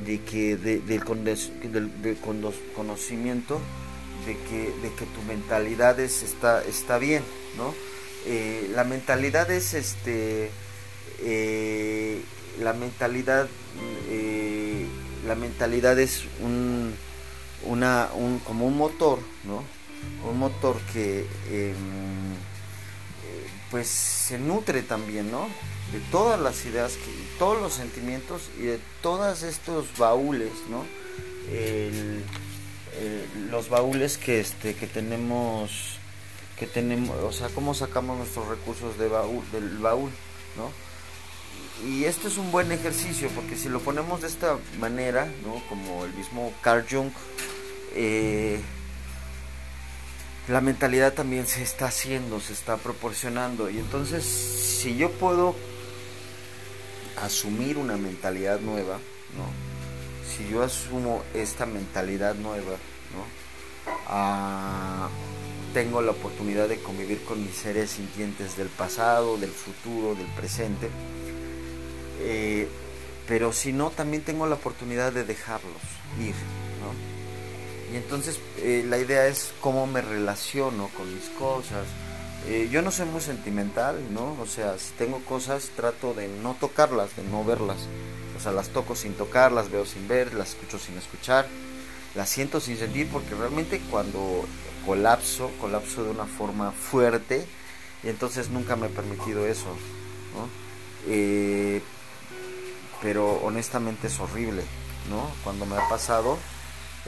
de 0.05 0.20
que 0.20 0.57
del, 0.57 0.86
del, 0.86 2.18
conocimiento 2.74 3.61
de 4.26 4.36
que, 4.36 4.72
de 4.82 4.94
que 4.94 5.07
tu 5.07 5.22
mentalidad 5.26 5.99
es, 6.01 6.22
está, 6.22 6.62
está 6.64 6.99
bien, 6.99 7.22
¿no? 7.57 7.74
Eh, 8.26 8.70
la 8.74 8.84
mentalidad 8.84 9.51
es 9.51 9.74
este 9.74 10.51
eh, 11.20 12.20
la 12.61 12.72
mentalidad 12.72 13.49
eh, 14.11 14.86
la 15.26 15.34
mentalidad 15.34 15.99
es 15.99 16.24
un 16.42 16.94
una 17.64 18.09
un, 18.14 18.40
como 18.40 18.66
un 18.66 18.76
motor 18.76 19.20
no 19.44 19.62
un 20.28 20.38
motor 20.38 20.76
que 20.92 21.26
em, 21.51 22.34
pues 23.70 23.88
se 23.88 24.38
nutre 24.38 24.82
también 24.82 25.30
no 25.30 25.48
de 25.92 26.00
todas 26.10 26.40
las 26.40 26.64
ideas 26.64 26.96
todos 27.38 27.60
los 27.60 27.72
sentimientos 27.74 28.50
y 28.58 28.62
de 28.62 28.80
todos 29.02 29.42
estos 29.42 29.86
baúles 29.96 30.52
no 30.70 30.84
los 33.50 33.68
baúles 33.68 34.18
que 34.18 34.40
este 34.40 34.74
que 34.74 34.86
tenemos 34.86 35.98
que 36.58 36.66
tenemos, 36.66 37.16
o 37.22 37.32
sea, 37.32 37.48
cómo 37.48 37.72
sacamos 37.72 38.18
nuestros 38.18 38.48
recursos 38.48 38.98
de 38.98 39.08
baúl, 39.08 39.44
del 39.52 39.78
baúl, 39.78 40.10
¿no? 40.56 40.70
Y 41.88 42.04
esto 42.04 42.26
es 42.26 42.36
un 42.36 42.50
buen 42.50 42.72
ejercicio 42.72 43.28
porque 43.34 43.56
si 43.56 43.68
lo 43.68 43.80
ponemos 43.80 44.22
de 44.22 44.26
esta 44.26 44.58
manera, 44.80 45.26
¿no? 45.44 45.62
Como 45.68 46.04
el 46.04 46.12
mismo 46.14 46.52
Carl 46.60 46.84
Jung, 46.90 47.10
eh, 47.94 48.60
la 50.49 50.61
mentalidad 50.62 51.12
también 51.12 51.46
se 51.46 51.62
está 51.62 51.86
haciendo, 51.86 52.40
se 52.40 52.55
está 52.55 52.78
proporcionando. 52.78 53.68
Y 53.68 53.78
entonces, 53.78 54.24
si 54.24 54.96
yo 54.96 55.11
puedo 55.11 55.55
asumir 57.22 57.76
una 57.76 57.96
mentalidad 57.96 58.61
nueva, 58.61 58.99
¿no? 59.36 59.44
Si 60.26 60.49
yo 60.51 60.62
asumo 60.62 61.22
esta 61.34 61.66
mentalidad 61.66 62.34
nueva, 62.34 62.72
¿no? 63.12 63.92
Ah, 64.07 65.09
tengo 65.74 66.01
la 66.01 66.12
oportunidad 66.12 66.68
de 66.68 66.78
convivir 66.78 67.22
con 67.24 67.42
mis 67.44 67.55
seres 67.55 67.90
sintientes 67.90 68.57
del 68.57 68.68
pasado, 68.68 69.36
del 69.36 69.51
futuro, 69.51 70.14
del 70.14 70.28
presente. 70.28 70.88
Eh, 72.20 72.68
pero 73.26 73.53
si 73.53 73.74
no, 73.74 73.90
también 73.90 74.22
tengo 74.22 74.46
la 74.46 74.55
oportunidad 74.55 75.12
de 75.12 75.24
dejarlos 75.24 75.82
ir. 76.18 76.34
¿No? 77.89 77.95
Y 77.95 77.97
entonces 77.97 78.39
eh, 78.59 78.84
la 78.86 78.99
idea 78.99 79.26
es 79.26 79.53
cómo 79.61 79.86
me 79.86 80.01
relaciono 80.01 80.89
con 80.97 81.12
mis 81.14 81.28
cosas. 81.30 81.86
Eh, 82.47 82.68
yo 82.70 82.82
no 82.82 82.91
soy 82.91 83.07
muy 83.07 83.20
sentimental, 83.20 84.01
¿no? 84.12 84.36
O 84.41 84.47
sea, 84.47 84.78
si 84.78 84.93
tengo 84.93 85.20
cosas, 85.24 85.70
trato 85.76 86.14
de 86.14 86.28
no 86.28 86.57
tocarlas, 86.59 87.16
de 87.16 87.24
no 87.24 87.45
verlas. 87.45 87.78
O 88.36 88.41
sea, 88.41 88.53
las 88.53 88.68
toco 88.68 88.95
sin 88.95 89.14
tocar, 89.14 89.53
las 89.53 89.70
veo 89.70 89.84
sin 89.84 90.07
ver, 90.07 90.34
las 90.34 90.51
escucho 90.51 90.78
sin 90.78 90.97
escuchar, 90.97 91.47
las 92.14 92.28
siento 92.28 92.61
sin 92.61 92.78
sentir, 92.78 93.09
porque 93.11 93.34
realmente 93.34 93.80
cuando 93.91 94.47
colapso, 94.86 95.51
colapso 95.61 96.05
de 96.05 96.11
una 96.11 96.24
forma 96.24 96.70
fuerte 96.70 97.47
y 98.03 98.09
entonces 98.09 98.49
nunca 98.49 98.76
me 98.76 98.86
he 98.86 98.91
permitido 98.91 99.47
eso, 99.47 99.66
eh, 101.07 101.82
pero 103.03 103.32
honestamente 103.43 104.07
es 104.07 104.18
horrible, 104.20 104.62
¿no? 105.11 105.28
Cuando 105.43 105.66
me 105.66 105.76
ha 105.76 105.89
pasado 105.89 106.39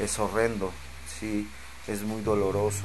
es 0.01 0.19
horrendo, 0.19 0.73
sí, 1.19 1.49
es 1.87 2.03
muy 2.03 2.23
doloroso, 2.23 2.85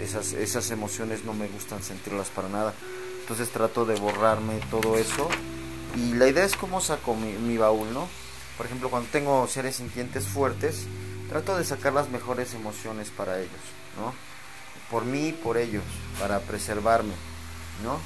esas, 0.00 0.32
esas 0.32 0.70
emociones 0.70 1.24
no 1.24 1.34
me 1.34 1.48
gustan 1.48 1.82
sentirlas 1.82 2.28
para 2.28 2.48
nada, 2.48 2.74
entonces 3.20 3.50
trato 3.50 3.84
de 3.84 3.96
borrarme 3.96 4.60
todo 4.70 4.96
eso 4.96 5.28
y 5.96 6.12
la 6.14 6.28
idea 6.28 6.44
es 6.44 6.54
cómo 6.56 6.80
saco 6.80 7.14
mi, 7.14 7.56
baúl, 7.56 7.92
¿no? 7.92 8.06
Por 8.56 8.66
ejemplo, 8.66 8.90
cuando 8.90 9.08
tengo 9.10 9.46
seres 9.48 9.76
sintientes 9.76 10.26
fuertes, 10.26 10.86
trato 11.28 11.56
de 11.56 11.64
sacar 11.64 11.92
las 11.92 12.10
mejores 12.10 12.54
emociones 12.54 13.10
para 13.10 13.38
ellos. 13.38 13.50
¿no? 13.98 14.12
Por 14.90 15.04
mí 15.04 15.28
y 15.28 15.32
por 15.32 15.56
ellos, 15.56 15.82
para 16.20 16.40
preservarme, 16.40 17.14
¿no? 17.82 17.98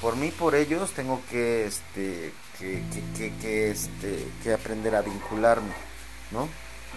Por 0.00 0.16
mí 0.16 0.28
y 0.28 0.30
por 0.30 0.54
ellos 0.54 0.92
tengo 0.92 1.20
que, 1.30 1.66
este, 1.66 2.32
que, 2.58 3.70
este, 3.70 4.28
que 4.42 4.52
aprender 4.52 4.94
a 4.94 5.02
vincularme, 5.02 5.72
¿no? 6.30 6.48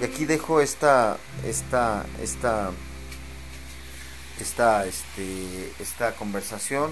Y 0.02 0.04
aquí 0.04 0.26
dejo 0.26 0.60
esta, 0.60 1.18
esta, 1.46 2.06
esta, 2.22 2.72
esta, 4.40 4.86
este, 4.86 5.72
esta 5.80 6.16
conversación. 6.16 6.92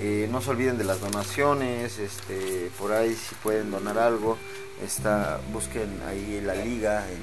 Eh, 0.00 0.28
no 0.30 0.40
se 0.40 0.50
olviden 0.50 0.78
de 0.78 0.84
las 0.84 1.00
donaciones, 1.00 1.98
este, 1.98 2.70
por 2.78 2.92
ahí 2.92 3.14
si 3.16 3.34
pueden 3.36 3.72
donar 3.72 3.98
algo, 3.98 4.38
está, 4.84 5.40
busquen 5.52 6.00
ahí 6.06 6.40
la 6.40 6.54
liga 6.54 7.04
en, 7.08 7.16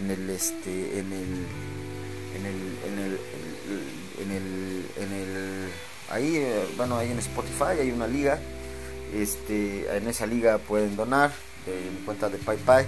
en, 0.00 0.10
el, 0.10 0.14
en 0.14 0.22
el, 0.22 0.30
este, 0.30 0.98
en 0.98 1.12
el 1.12 1.46
en 2.36 2.46
el, 2.46 2.78
en 2.84 2.98
el, 2.98 3.18
en 4.20 4.30
el, 4.30 4.86
en 4.96 5.12
el 5.12 5.68
ahí, 6.10 6.36
eh, 6.36 6.66
bueno, 6.76 6.96
ahí 6.96 7.10
en 7.10 7.18
Spotify 7.18 7.80
hay 7.80 7.90
una 7.90 8.06
liga, 8.06 8.38
este, 9.14 9.94
en 9.94 10.08
esa 10.08 10.26
liga 10.26 10.58
pueden 10.58 10.96
donar 10.96 11.32
mi 11.66 12.04
cuenta 12.04 12.28
de 12.28 12.38
PayPal 12.38 12.86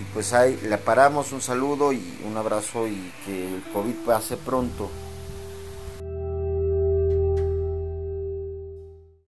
y 0.00 0.04
pues 0.12 0.32
ahí 0.32 0.58
le 0.62 0.78
paramos 0.78 1.32
un 1.32 1.40
saludo 1.40 1.92
y 1.92 2.02
un 2.24 2.36
abrazo 2.36 2.86
y 2.86 3.12
que 3.24 3.54
el 3.54 3.62
COVID 3.72 3.94
pase 4.04 4.36
pronto 4.36 4.90